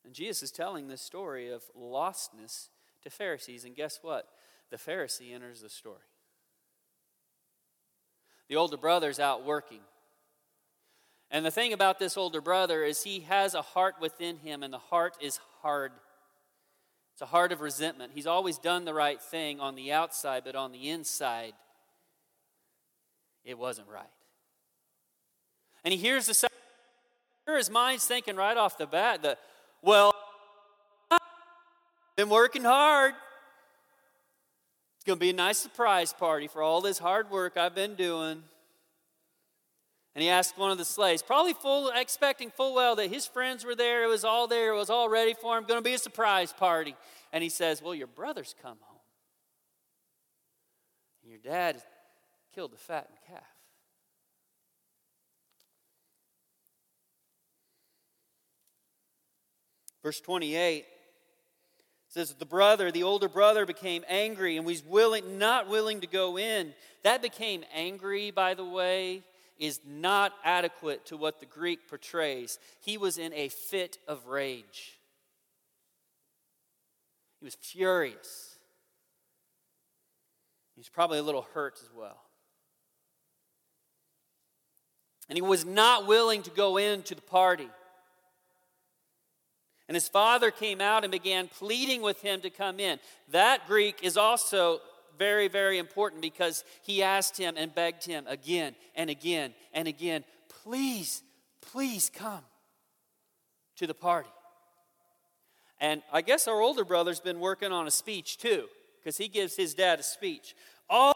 And 0.04 0.13
Jesus 0.13 0.44
is 0.44 0.52
telling 0.52 0.88
this 0.88 1.02
story 1.02 1.50
of 1.50 1.63
lostness 1.74 2.68
to 3.04 3.10
Pharisees, 3.10 3.63
and 3.63 3.76
guess 3.76 4.00
what? 4.02 4.28
The 4.72 4.78
Pharisee 4.78 5.34
enters 5.34 5.62
the 5.62 5.70
story. 5.70 6.04
The 8.50 8.58
older 8.58 8.78
brother's 8.78 9.20
out 9.20 9.46
working. 9.46 9.82
And 11.32 11.46
the 11.46 11.52
thing 11.52 11.74
about 11.74 11.98
this 11.98 12.18
older 12.18 12.41
brother 12.41 12.84
is 12.84 13.04
he 13.04 13.22
has 13.22 13.56
a 13.56 13.62
heart 13.62 13.96
within 14.00 14.38
him, 14.38 14.63
and 14.63 14.74
the 14.74 14.78
heart 14.78 15.15
is 15.22 15.39
hard. 15.62 15.91
It's 17.15 17.21
a 17.21 17.28
heart 17.28 17.54
of 17.54 17.62
resentment. 17.62 18.12
He's 18.13 18.28
always 18.28 18.58
done 18.58 18.84
the 18.84 18.93
right 18.93 19.21
thing 19.21 19.62
on 19.62 19.75
the 19.75 19.93
outside, 19.93 20.43
but 20.43 20.54
on 20.54 20.73
the 20.73 20.89
inside, 20.89 21.54
it 23.45 23.58
wasn't 23.58 23.88
right. 23.88 24.04
And 25.86 25.93
he 25.93 25.97
hears 25.97 26.25
the 26.25 26.34
sure 26.34 26.49
his 27.58 27.69
mind's 27.69 28.06
thinking 28.06 28.36
right 28.36 28.58
off 28.58 28.78
the 28.78 28.86
bat 28.86 29.21
that, 29.21 29.39
well, 29.82 30.13
I've 31.10 31.19
been 32.17 32.28
working 32.28 32.65
hard. 32.65 33.13
It's 34.97 35.06
going 35.06 35.17
to 35.17 35.21
be 35.21 35.30
a 35.30 35.34
nice 35.34 35.60
surprise 35.60 36.12
party 36.12 36.47
for 36.47 36.62
all 36.62 36.82
this 36.82 36.97
hard 36.97 37.32
work 37.32 37.56
I've 37.56 37.75
been 37.75 37.95
doing. 37.95 38.43
And 40.15 40.23
he 40.23 40.30
asked 40.30 40.58
one 40.58 40.71
of 40.71 40.78
the 40.78 40.86
slaves, 40.86 41.21
probably 41.21 41.54
full, 41.54 41.91
expecting 41.93 42.49
full 42.49 42.73
well 42.73 42.95
that 42.95 43.12
his 43.12 43.28
friends 43.28 43.65
were 43.65 43.75
there, 43.75 44.06
it 44.06 44.08
was 44.08 44.23
all 44.23 44.47
there, 44.47 44.73
it 44.73 44.78
was 44.78 44.89
all 44.89 45.10
ready 45.10 45.34
for 45.34 45.58
him, 45.58 45.65
going 45.65 45.78
to 45.78 45.84
be 45.84 45.93
a 45.93 45.99
surprise 45.99 46.54
party. 46.54 46.95
And 47.34 47.43
he 47.43 47.49
says, 47.49 47.82
Well, 47.82 47.93
your 47.93 48.08
brother's 48.08 48.56
come 48.62 48.78
home. 48.80 49.01
And 51.21 51.32
your 51.32 51.41
dad 51.41 51.82
killed 52.54 52.71
the 52.71 52.78
fattened 52.78 53.17
calf. 53.28 53.43
Verse 60.01 60.21
28 60.21 60.86
says 62.08 62.34
the 62.36 62.45
brother, 62.45 62.91
the 62.91 63.04
older 63.04 63.28
brother, 63.28 63.65
became 63.65 64.06
angry 64.08 64.56
and 64.56 64.65
was 64.65 64.86
willing, 64.86 65.38
not 65.38 65.67
willing 65.67 65.99
to 65.99 66.08
go 66.08 66.38
in. 66.38 66.73
That 67.04 67.21
became 67.21 67.65
angry, 67.73 68.32
by 68.32 68.54
the 68.54 68.63
way, 68.63 69.23
is 69.58 69.80
not 69.86 70.34
adequate 70.44 71.06
to 71.08 71.18
what 71.18 71.39
the 71.39 71.46
Greek 71.46 71.88
portrays. 71.88 72.60
He 72.82 72.98
was 72.98 73.18
in 73.18 73.34
a 73.34 73.50
fit 73.50 73.98
of 74.08 74.28
rage. 74.28 75.00
He 77.39 77.46
was 77.46 77.56
furious. 77.56 78.58
He 80.76 80.80
was 80.80 80.89
probably 80.89 81.20
a 81.20 81.24
little 81.24 81.48
hurt 81.54 81.80
as 81.82 81.89
well. 81.96 82.22
And 85.30 85.38
he 85.38 85.41
was 85.41 85.65
not 85.65 86.06
willing 86.06 86.44
to 86.44 86.52
go 86.52 86.78
into 86.78 87.15
the 87.15 87.22
party. 87.22 87.70
And 89.88 89.96
his 89.96 90.08
father 90.08 90.52
came 90.52 90.82
out 90.82 91.04
and 91.04 91.12
began 91.12 91.48
pleading 91.48 92.02
with 92.02 92.22
him 92.22 92.41
to 92.41 92.50
come 92.50 92.80
in. 92.80 93.00
That 93.30 93.68
Greek 93.68 94.00
is 94.02 94.18
also 94.18 94.82
very, 95.17 95.47
very 95.47 95.78
important 95.78 96.21
because 96.21 96.63
he 96.84 97.04
asked 97.04 97.38
him 97.38 97.56
and 97.58 97.73
begged 97.73 98.06
him 98.06 98.25
again 98.28 98.75
and 98.95 99.10
again 99.10 99.54
and 99.73 99.88
again, 99.88 100.23
please, 100.63 101.23
please 101.62 102.10
come 102.13 102.43
to 103.78 103.88
the 103.88 103.93
party. 103.93 104.30
And 105.80 106.01
I 106.12 106.21
guess 106.21 106.47
our 106.47 106.62
older 106.62 106.86
brother's 106.86 107.19
been 107.19 107.39
working 107.39 107.71
on 107.71 107.88
a 107.88 107.91
speech 107.91 108.38
too, 108.38 108.67
because 108.99 109.17
he 109.17 109.28
gives 109.28 109.56
his 109.56 109.73
dad 109.73 109.99
a 109.99 110.04
speech. 110.04 110.56
All 110.89 111.13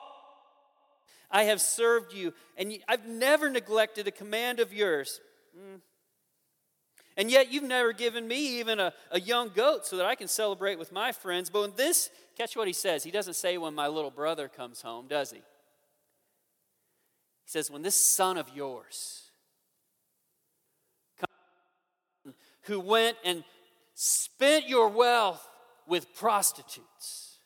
I 1.31 1.43
have 1.43 1.61
served 1.61 2.13
you, 2.13 2.33
and 2.57 2.73
I've 2.87 3.07
never 3.07 3.49
neglected 3.49 4.07
a 4.07 4.11
command 4.11 4.59
of 4.59 4.73
yours. 4.73 5.21
Mm. 5.57 5.79
And 7.19 7.29
yet 7.29 7.51
you've 7.51 7.63
never 7.63 7.91
given 7.91 8.25
me 8.29 8.59
even 8.59 8.79
a, 8.79 8.93
a 9.11 9.19
young 9.19 9.49
goat 9.49 9.85
so 9.85 9.97
that 9.97 10.05
I 10.05 10.15
can 10.15 10.29
celebrate 10.29 10.79
with 10.79 10.93
my 10.93 11.11
friends. 11.11 11.49
But 11.49 11.61
when 11.61 11.73
this, 11.75 12.09
catch 12.37 12.55
what 12.55 12.65
he 12.65 12.73
says. 12.73 13.03
He 13.03 13.11
doesn't 13.11 13.33
say 13.33 13.57
when 13.57 13.75
my 13.75 13.87
little 13.89 14.09
brother 14.09 14.47
comes 14.47 14.81
home, 14.81 15.07
does 15.09 15.31
he? 15.31 15.39
He 15.39 15.43
says, 17.45 17.69
when 17.69 17.81
this 17.81 17.95
son 17.95 18.37
of 18.37 18.47
yours 18.55 19.23
who 22.61 22.79
went 22.79 23.17
and 23.25 23.43
spent 23.95 24.69
your 24.69 24.87
wealth 24.87 25.45
with 25.87 26.13
prostitutes. 26.15 27.39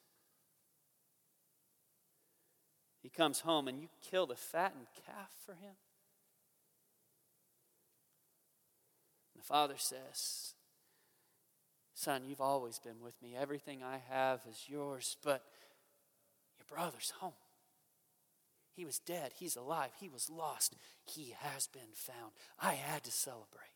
He 3.01 3.09
comes 3.09 3.39
home 3.39 3.67
and 3.67 3.81
you 3.81 3.87
kill 4.07 4.27
the 4.27 4.35
fattened 4.35 4.85
calf 5.03 5.31
for 5.45 5.53
him. 5.53 5.73
The 9.43 9.47
father 9.47 9.75
says, 9.77 10.53
Son, 11.93 12.21
you've 12.25 12.39
always 12.39 12.79
been 12.79 13.01
with 13.03 13.21
me. 13.21 13.35
Everything 13.37 13.83
I 13.83 13.99
have 14.09 14.39
is 14.49 14.63
yours, 14.67 15.17
but 15.21 15.43
your 16.57 16.65
brother's 16.73 17.11
home. 17.19 17.33
He 18.73 18.85
was 18.85 18.99
dead. 18.99 19.33
He's 19.35 19.57
alive. 19.57 19.89
He 19.99 20.07
was 20.07 20.29
lost. 20.29 20.75
He 21.03 21.35
has 21.39 21.67
been 21.67 21.81
found. 21.93 22.31
I 22.59 22.73
had 22.73 23.03
to 23.03 23.11
celebrate. 23.11 23.67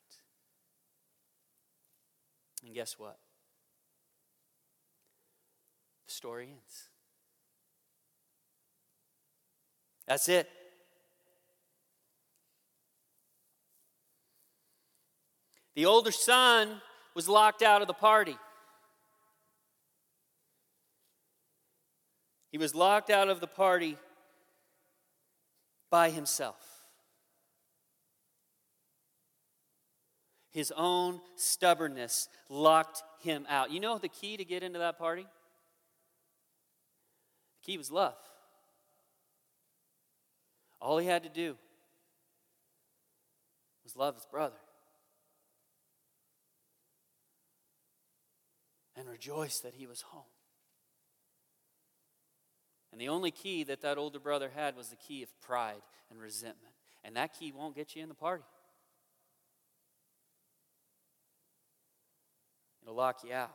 And 2.65 2.73
guess 2.73 2.97
what? 2.97 3.17
The 6.07 6.13
story 6.13 6.47
ends. 6.49 6.89
That's 10.07 10.29
it. 10.29 10.49
The 15.77 15.85
older 15.85 16.11
son 16.11 16.81
was 17.13 17.29
locked 17.29 17.61
out 17.61 17.83
of 17.83 17.87
the 17.87 17.93
party. 17.93 18.35
He 22.51 22.57
was 22.57 22.73
locked 22.73 23.11
out 23.11 23.29
of 23.29 23.41
the 23.41 23.47
party 23.47 23.95
by 25.91 26.09
himself. 26.09 26.55
His 30.49 30.73
own 30.75 31.21
stubbornness 31.35 32.27
locked 32.49 33.03
him 33.21 33.45
out. 33.47 33.69
You 33.69 33.79
know 33.79 33.99
the 33.99 34.09
key 34.09 34.35
to 34.35 34.43
get 34.43 34.63
into 34.63 34.79
that 34.79 34.97
party? 34.97 35.27
The 37.61 37.71
key 37.71 37.77
was 37.77 37.91
love. 37.91 38.17
All 40.81 40.97
he 40.97 41.05
had 41.05 41.21
to 41.21 41.29
do 41.29 41.55
was 43.83 43.95
love 43.95 44.15
his 44.15 44.25
brother. 44.25 44.57
And 48.97 49.07
rejoice 49.07 49.59
that 49.59 49.75
he 49.75 49.85
was 49.85 50.01
home. 50.01 50.23
And 52.91 52.99
the 52.99 53.09
only 53.09 53.31
key 53.31 53.63
that 53.65 53.81
that 53.81 53.97
older 53.97 54.19
brother 54.19 54.49
had 54.55 54.75
was 54.75 54.89
the 54.89 54.95
key 54.95 55.21
of 55.21 55.29
pride 55.39 55.81
and 56.09 56.19
resentment. 56.19 56.73
And 57.03 57.15
that 57.15 57.37
key 57.37 57.51
won't 57.51 57.75
get 57.75 57.95
you 57.95 58.01
in 58.01 58.09
the 58.09 58.15
party, 58.15 58.43
it'll 62.81 62.95
lock 62.95 63.23
you 63.23 63.33
out. 63.33 63.51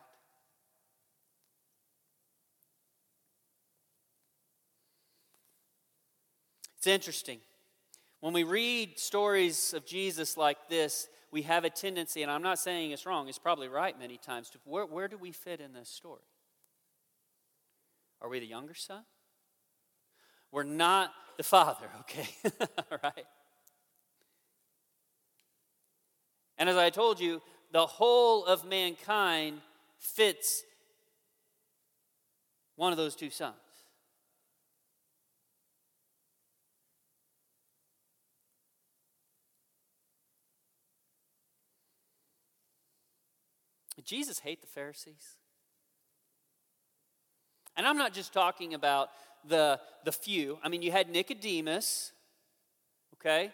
It's 6.78 6.88
interesting. 6.88 7.38
When 8.18 8.32
we 8.32 8.42
read 8.42 8.98
stories 8.98 9.72
of 9.72 9.86
Jesus 9.86 10.36
like 10.36 10.68
this, 10.68 11.08
we 11.32 11.42
have 11.42 11.64
a 11.64 11.70
tendency, 11.70 12.22
and 12.22 12.30
I'm 12.30 12.42
not 12.42 12.58
saying 12.58 12.90
it's 12.90 13.06
wrong, 13.06 13.26
it's 13.26 13.38
probably 13.38 13.66
right 13.66 13.98
many 13.98 14.18
times, 14.18 14.50
to 14.50 14.58
where, 14.64 14.84
where 14.84 15.08
do 15.08 15.16
we 15.16 15.32
fit 15.32 15.60
in 15.60 15.72
this 15.72 15.88
story? 15.88 16.20
Are 18.20 18.28
we 18.28 18.38
the 18.38 18.46
younger 18.46 18.74
son? 18.74 19.02
We're 20.52 20.62
not 20.62 21.10
the 21.38 21.42
father, 21.42 21.86
okay? 22.00 22.28
All 22.90 22.98
right? 23.02 23.26
And 26.58 26.68
as 26.68 26.76
I 26.76 26.90
told 26.90 27.18
you, 27.18 27.40
the 27.72 27.86
whole 27.86 28.44
of 28.44 28.66
mankind 28.66 29.62
fits 29.98 30.62
one 32.76 32.92
of 32.92 32.98
those 32.98 33.16
two 33.16 33.30
sons. 33.30 33.56
Did 43.96 44.04
Jesus 44.04 44.38
hate 44.40 44.60
the 44.60 44.66
Pharisees? 44.66 45.36
And 47.76 47.86
I'm 47.86 47.98
not 47.98 48.12
just 48.12 48.32
talking 48.32 48.74
about 48.74 49.10
the, 49.46 49.80
the 50.04 50.12
few. 50.12 50.58
I 50.62 50.68
mean, 50.68 50.82
you 50.82 50.92
had 50.92 51.10
Nicodemus, 51.10 52.12
okay? 53.14 53.50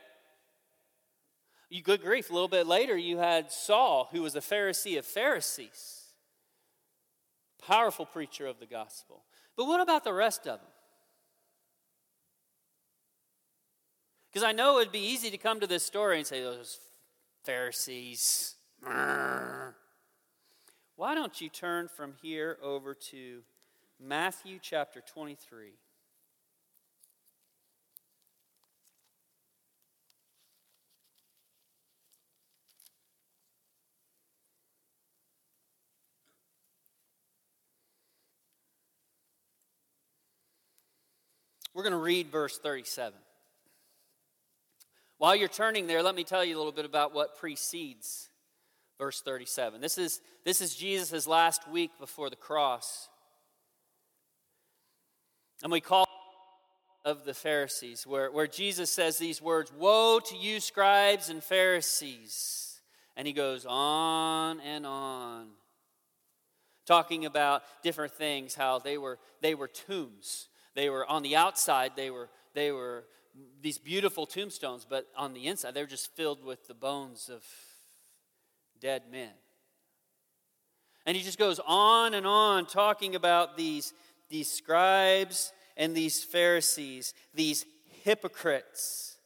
You 1.70 1.82
good 1.82 2.02
grief. 2.02 2.30
A 2.30 2.32
little 2.32 2.48
bit 2.48 2.66
later, 2.66 2.96
you 2.96 3.18
had 3.18 3.52
Saul, 3.52 4.08
who 4.12 4.22
was 4.22 4.34
a 4.34 4.40
Pharisee 4.40 4.98
of 4.98 5.04
Pharisees. 5.04 6.04
Powerful 7.66 8.06
preacher 8.06 8.46
of 8.46 8.58
the 8.58 8.66
gospel. 8.66 9.24
But 9.56 9.66
what 9.66 9.80
about 9.80 10.04
the 10.04 10.12
rest 10.12 10.46
of 10.46 10.60
them? 10.60 10.70
Because 14.32 14.44
I 14.44 14.52
know 14.52 14.78
it'd 14.78 14.92
be 14.92 14.98
easy 14.98 15.30
to 15.30 15.38
come 15.38 15.60
to 15.60 15.66
this 15.66 15.84
story 15.84 16.18
and 16.18 16.26
say, 16.26 16.42
those 16.42 16.78
Pharisees. 17.44 18.54
Why 20.98 21.14
don't 21.14 21.40
you 21.40 21.48
turn 21.48 21.86
from 21.86 22.14
here 22.20 22.58
over 22.60 22.92
to 22.92 23.42
Matthew 24.00 24.58
chapter 24.60 25.00
23? 25.00 25.68
We're 41.72 41.82
going 41.84 41.92
to 41.92 41.96
read 41.96 42.26
verse 42.26 42.58
37. 42.58 43.16
While 45.18 45.36
you're 45.36 45.46
turning 45.46 45.86
there, 45.86 46.02
let 46.02 46.16
me 46.16 46.24
tell 46.24 46.44
you 46.44 46.56
a 46.56 46.58
little 46.58 46.72
bit 46.72 46.84
about 46.84 47.14
what 47.14 47.38
precedes 47.38 48.30
verse 48.98 49.20
37. 49.20 49.80
This 49.80 49.96
is, 49.96 50.20
this 50.44 50.60
is 50.60 50.74
Jesus' 50.74 51.26
last 51.26 51.68
week 51.70 51.92
before 51.98 52.30
the 52.30 52.36
cross. 52.36 53.08
And 55.62 55.72
we 55.72 55.80
call 55.80 56.06
of 57.04 57.24
the 57.24 57.34
Pharisees, 57.34 58.06
where, 58.06 58.30
where 58.30 58.46
Jesus 58.46 58.90
says 58.90 59.18
these 59.18 59.40
words 59.40 59.72
Woe 59.72 60.20
to 60.20 60.36
you, 60.36 60.60
scribes 60.60 61.30
and 61.30 61.42
Pharisees. 61.42 62.80
And 63.16 63.26
he 63.26 63.32
goes 63.32 63.66
on 63.68 64.60
and 64.60 64.86
on, 64.86 65.48
talking 66.86 67.24
about 67.24 67.62
different 67.82 68.12
things, 68.12 68.54
how 68.54 68.78
they 68.78 68.98
were, 68.98 69.18
they 69.40 69.54
were 69.54 69.68
tombs. 69.68 70.48
They 70.74 70.90
were 70.90 71.04
on 71.06 71.22
the 71.22 71.34
outside, 71.34 71.92
they 71.96 72.10
were, 72.10 72.28
they 72.54 72.70
were 72.70 73.04
these 73.60 73.78
beautiful 73.78 74.26
tombstones, 74.26 74.86
but 74.88 75.06
on 75.16 75.32
the 75.32 75.46
inside, 75.46 75.74
they 75.74 75.80
were 75.80 75.88
just 75.88 76.14
filled 76.14 76.44
with 76.44 76.68
the 76.68 76.74
bones 76.74 77.28
of 77.32 77.42
dead 78.80 79.02
men. 79.10 79.30
And 81.06 81.16
he 81.16 81.22
just 81.22 81.38
goes 81.38 81.58
on 81.66 82.12
and 82.12 82.26
on 82.26 82.66
talking 82.66 83.14
about 83.14 83.56
these, 83.56 83.94
these 84.28 84.50
scribes 84.50 85.52
and 85.76 85.96
these 85.96 86.22
Pharisees, 86.22 87.14
these 87.32 87.64
hypocrites. 88.02 89.16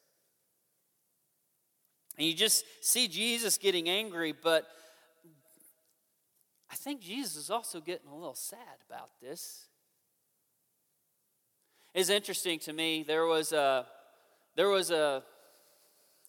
And 2.16 2.26
you 2.26 2.34
just 2.34 2.64
see 2.80 3.08
Jesus 3.08 3.58
getting 3.58 3.88
angry, 3.88 4.32
but 4.32 4.66
I 6.70 6.76
think 6.76 7.00
Jesus 7.00 7.36
is 7.36 7.50
also 7.50 7.80
getting 7.80 8.08
a 8.08 8.14
little 8.14 8.34
sad 8.34 8.58
about 8.88 9.10
this. 9.20 9.66
It's 11.94 12.10
interesting 12.10 12.58
to 12.60 12.72
me. 12.72 13.02
There 13.02 13.26
was 13.26 13.52
a, 13.52 13.86
there 14.54 14.68
was 14.68 14.90
a, 14.90 15.24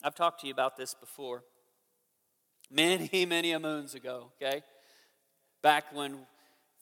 I've 0.03 0.15
talked 0.15 0.41
to 0.41 0.47
you 0.47 0.53
about 0.53 0.77
this 0.77 0.93
before 0.93 1.43
many, 2.73 3.25
many 3.25 3.57
moons 3.57 3.95
ago, 3.95 4.31
okay? 4.41 4.63
Back 5.61 5.85
when 5.93 6.17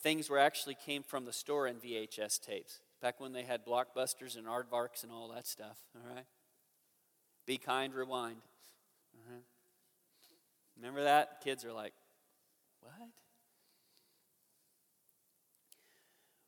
things 0.01 0.29
were 0.29 0.39
actually 0.39 0.75
came 0.85 1.03
from 1.03 1.25
the 1.25 1.33
store 1.33 1.67
in 1.67 1.75
VHS 1.75 2.41
tapes. 2.41 2.79
Back 3.01 3.19
when 3.19 3.33
they 3.33 3.43
had 3.43 3.65
blockbusters 3.65 4.37
and 4.37 4.47
aardvarks 4.47 5.03
and 5.03 5.11
all 5.11 5.29
that 5.29 5.47
stuff, 5.47 5.77
all 5.95 6.15
right? 6.15 6.25
Be 7.45 7.57
kind, 7.57 7.93
rewind. 7.93 8.37
Uh-huh. 9.15 9.39
Remember 10.77 11.03
that? 11.03 11.41
Kids 11.43 11.65
are 11.65 11.73
like, 11.73 11.93
what? 12.81 12.93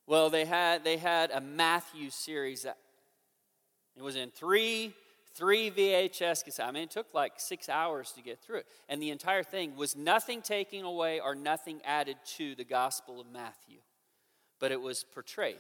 Well, 0.05 0.29
they 0.29 0.45
had 0.45 0.83
they 0.83 0.97
had 0.97 1.31
a 1.31 1.39
Matthew 1.39 2.09
series 2.09 2.63
that 2.63 2.77
it 3.95 4.01
was 4.01 4.15
in 4.15 4.31
three 4.31 4.93
three 5.35 5.71
VHS 5.71 6.45
cassettes. 6.45 6.59
I 6.59 6.71
mean, 6.71 6.83
it 6.83 6.91
took 6.91 7.13
like 7.13 7.33
six 7.37 7.69
hours 7.69 8.11
to 8.13 8.21
get 8.21 8.41
through 8.41 8.59
it. 8.59 8.67
And 8.87 9.01
the 9.01 9.09
entire 9.09 9.43
thing 9.43 9.75
was 9.75 9.95
nothing 9.95 10.41
taken 10.41 10.83
away 10.83 11.19
or 11.19 11.35
nothing 11.35 11.81
added 11.85 12.17
to 12.37 12.55
the 12.55 12.63
Gospel 12.63 13.19
of 13.19 13.31
Matthew, 13.31 13.79
but 14.59 14.71
it 14.71 14.81
was 14.81 15.03
portrayed. 15.03 15.57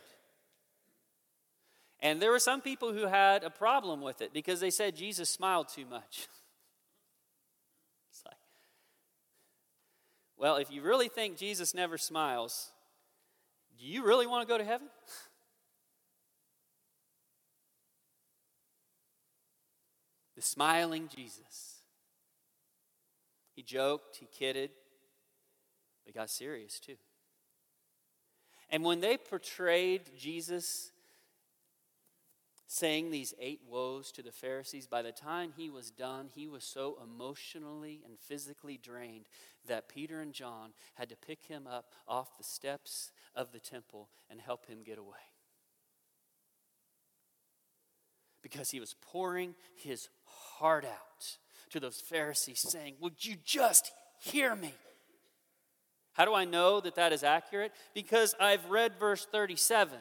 And 1.99 2.21
there 2.21 2.31
were 2.31 2.39
some 2.39 2.61
people 2.61 2.93
who 2.93 3.07
had 3.07 3.43
a 3.43 3.49
problem 3.49 4.01
with 4.01 4.21
it 4.21 4.33
because 4.33 4.59
they 4.59 4.69
said 4.69 4.95
Jesus 4.95 5.29
smiled 5.29 5.69
too 5.69 5.85
much. 5.85 6.27
it's 8.11 8.23
like, 8.25 8.35
well, 10.37 10.57
if 10.57 10.69
you 10.69 10.81
really 10.81 11.07
think 11.07 11.37
Jesus 11.37 11.73
never 11.73 11.97
smiles, 11.97 12.71
do 13.79 13.85
you 13.85 14.05
really 14.05 14.27
want 14.27 14.45
to 14.45 14.51
go 14.51 14.57
to 14.57 14.63
heaven? 14.63 14.87
the 20.43 20.49
smiling 20.49 21.09
Jesus. 21.15 21.81
He 23.55 23.63
joked, 23.63 24.17
he 24.17 24.25
kidded, 24.25 24.71
but 26.05 26.15
got 26.15 26.29
serious 26.29 26.79
too. 26.79 26.95
And 28.69 28.83
when 28.83 28.99
they 28.99 29.17
portrayed 29.17 30.09
Jesus 30.17 30.91
saying 32.67 33.11
these 33.11 33.35
eight 33.39 33.61
woes 33.69 34.11
to 34.13 34.23
the 34.23 34.31
Pharisees, 34.31 34.87
by 34.87 35.03
the 35.03 35.11
time 35.11 35.53
he 35.55 35.69
was 35.69 35.91
done, 35.91 36.29
he 36.33 36.47
was 36.47 36.63
so 36.63 36.97
emotionally 37.03 38.01
and 38.03 38.17
physically 38.17 38.77
drained 38.77 39.27
that 39.67 39.87
Peter 39.87 40.19
and 40.21 40.33
John 40.33 40.73
had 40.95 41.09
to 41.09 41.15
pick 41.15 41.45
him 41.45 41.67
up 41.67 41.93
off 42.07 42.37
the 42.37 42.43
steps 42.43 43.11
of 43.35 43.51
the 43.51 43.59
temple 43.59 44.09
and 44.29 44.41
help 44.41 44.65
him 44.65 44.79
get 44.83 44.97
away. 44.97 45.32
Because 48.53 48.69
he 48.69 48.79
was 48.79 48.95
pouring 49.01 49.55
his 49.75 50.09
heart 50.25 50.85
out 50.85 51.37
to 51.71 51.79
those 51.79 51.99
Pharisees, 51.99 52.59
saying, 52.59 52.93
Would 53.01 53.25
you 53.25 53.35
just 53.43 53.91
hear 54.21 54.55
me? 54.55 54.71
How 56.13 56.25
do 56.25 56.35
I 56.35 56.45
know 56.45 56.79
that 56.79 56.93
that 56.95 57.11
is 57.11 57.23
accurate? 57.23 57.71
Because 57.95 58.35
I've 58.39 58.69
read 58.69 58.93
verse 58.99 59.25
37. 59.25 59.97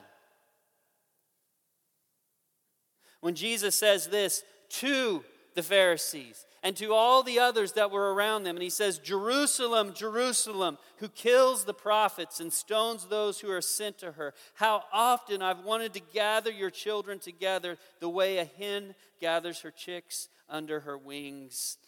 When 3.22 3.34
Jesus 3.34 3.74
says 3.74 4.08
this 4.08 4.44
to 4.80 5.24
the 5.54 5.62
Pharisees 5.62 6.44
and 6.62 6.76
to 6.76 6.94
all 6.94 7.22
the 7.22 7.40
others 7.40 7.72
that 7.72 7.90
were 7.90 8.14
around 8.14 8.44
them. 8.44 8.56
And 8.56 8.62
he 8.62 8.70
says, 8.70 8.98
Jerusalem, 8.98 9.92
Jerusalem, 9.94 10.78
who 10.98 11.08
kills 11.08 11.64
the 11.64 11.74
prophets 11.74 12.38
and 12.38 12.52
stones 12.52 13.06
those 13.06 13.40
who 13.40 13.50
are 13.50 13.60
sent 13.60 13.98
to 13.98 14.12
her. 14.12 14.32
How 14.54 14.84
often 14.92 15.42
I've 15.42 15.64
wanted 15.64 15.92
to 15.94 16.00
gather 16.12 16.50
your 16.50 16.70
children 16.70 17.18
together 17.18 17.78
the 18.00 18.08
way 18.08 18.38
a 18.38 18.44
hen 18.44 18.94
gathers 19.20 19.60
her 19.60 19.70
chicks 19.70 20.28
under 20.48 20.80
her 20.80 20.96
wings, 20.96 21.78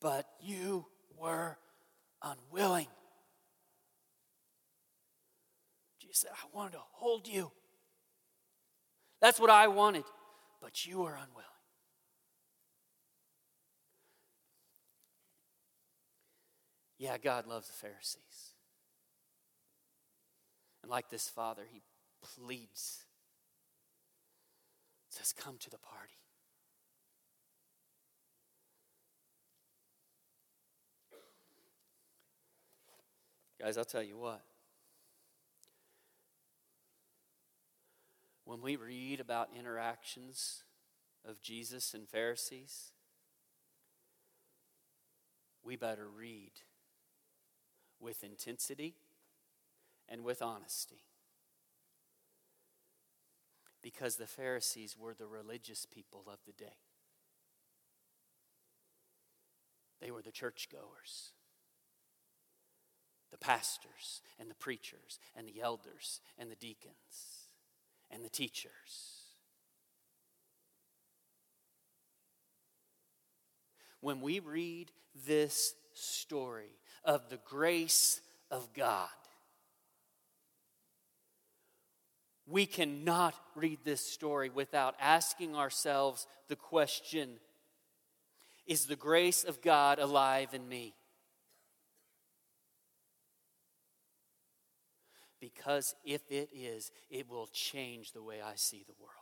but 0.00 0.26
you 0.40 0.86
were 1.18 1.58
unwilling. 2.22 2.88
Jesus 6.00 6.18
said, 6.20 6.30
I 6.32 6.56
wanted 6.56 6.72
to 6.72 6.82
hold 6.92 7.26
you. 7.26 7.50
That's 9.20 9.40
what 9.40 9.50
I 9.50 9.68
wanted, 9.68 10.04
but 10.60 10.84
you 10.84 11.00
were 11.00 11.14
unwilling. 11.14 11.51
Yeah, 17.02 17.18
God 17.18 17.48
loves 17.48 17.66
the 17.66 17.72
Pharisees. 17.72 18.54
And 20.82 20.88
like 20.88 21.10
this 21.10 21.28
father, 21.28 21.64
he 21.68 21.82
pleads, 22.22 23.06
says, 25.08 25.32
Come 25.32 25.56
to 25.58 25.68
the 25.68 25.78
party. 25.78 26.14
Guys, 33.60 33.76
I'll 33.76 33.84
tell 33.84 34.04
you 34.04 34.16
what. 34.16 34.44
When 38.44 38.62
we 38.62 38.76
read 38.76 39.18
about 39.18 39.48
interactions 39.58 40.62
of 41.28 41.42
Jesus 41.42 41.94
and 41.94 42.08
Pharisees, 42.08 42.92
we 45.64 45.74
better 45.74 46.06
read 46.06 46.52
with 48.02 48.24
intensity 48.24 48.96
and 50.08 50.24
with 50.24 50.42
honesty. 50.42 51.04
Because 53.80 54.16
the 54.16 54.26
Pharisees 54.26 54.96
were 54.98 55.14
the 55.14 55.26
religious 55.26 55.86
people 55.86 56.24
of 56.26 56.38
the 56.46 56.52
day. 56.52 56.76
They 60.00 60.10
were 60.10 60.22
the 60.22 60.32
churchgoers, 60.32 61.30
the 63.30 63.38
pastors 63.38 64.20
and 64.38 64.50
the 64.50 64.56
preachers 64.56 65.20
and 65.36 65.46
the 65.46 65.60
elders 65.60 66.20
and 66.36 66.50
the 66.50 66.56
deacons 66.56 67.46
and 68.10 68.24
the 68.24 68.28
teachers. 68.28 69.22
When 74.00 74.20
we 74.20 74.40
read 74.40 74.90
this 75.26 75.74
story 75.94 76.78
of 77.04 77.28
the 77.28 77.38
grace 77.44 78.20
of 78.50 78.68
God. 78.74 79.08
We 82.46 82.66
cannot 82.66 83.34
read 83.54 83.78
this 83.84 84.04
story 84.04 84.50
without 84.50 84.94
asking 85.00 85.56
ourselves 85.56 86.26
the 86.48 86.56
question 86.56 87.38
Is 88.66 88.86
the 88.86 88.96
grace 88.96 89.44
of 89.44 89.62
God 89.62 89.98
alive 89.98 90.48
in 90.52 90.68
me? 90.68 90.94
Because 95.40 95.94
if 96.04 96.20
it 96.30 96.50
is, 96.54 96.92
it 97.10 97.28
will 97.28 97.48
change 97.52 98.12
the 98.12 98.22
way 98.22 98.40
I 98.40 98.54
see 98.54 98.84
the 98.86 98.94
world. 99.00 99.21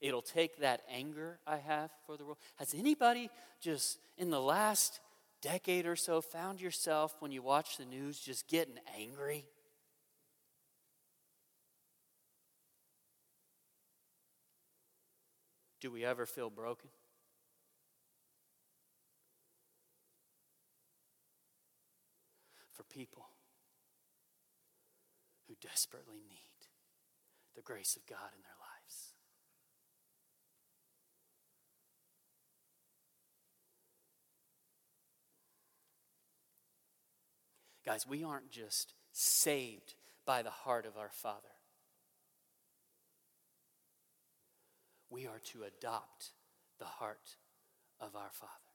It'll 0.00 0.22
take 0.22 0.60
that 0.60 0.82
anger 0.88 1.40
I 1.46 1.56
have 1.56 1.90
for 2.06 2.16
the 2.16 2.24
world. 2.24 2.38
Has 2.56 2.74
anybody 2.74 3.30
just 3.60 3.98
in 4.16 4.30
the 4.30 4.40
last 4.40 5.00
decade 5.42 5.86
or 5.86 5.96
so 5.96 6.20
found 6.20 6.60
yourself 6.60 7.16
when 7.20 7.32
you 7.32 7.42
watch 7.42 7.76
the 7.76 7.84
news 7.84 8.18
just 8.20 8.48
getting 8.48 8.78
angry? 8.96 9.44
Do 15.80 15.90
we 15.90 16.04
ever 16.04 16.26
feel 16.26 16.50
broken? 16.50 16.90
For 22.72 22.82
people 22.84 23.26
who 25.48 25.54
desperately 25.60 26.18
need 26.28 26.68
the 27.56 27.62
grace 27.62 27.96
of 27.96 28.06
God 28.06 28.30
in 28.36 28.42
their 28.42 28.50
lives. 28.50 28.57
Guys, 37.88 38.06
we 38.06 38.22
aren't 38.22 38.50
just 38.50 38.92
saved 39.12 39.94
by 40.26 40.42
the 40.42 40.50
heart 40.50 40.84
of 40.84 40.98
our 40.98 41.08
Father. 41.08 41.48
We 45.08 45.26
are 45.26 45.38
to 45.52 45.62
adopt 45.62 46.32
the 46.78 46.84
heart 46.84 47.36
of 47.98 48.14
our 48.14 48.28
Father. 48.30 48.67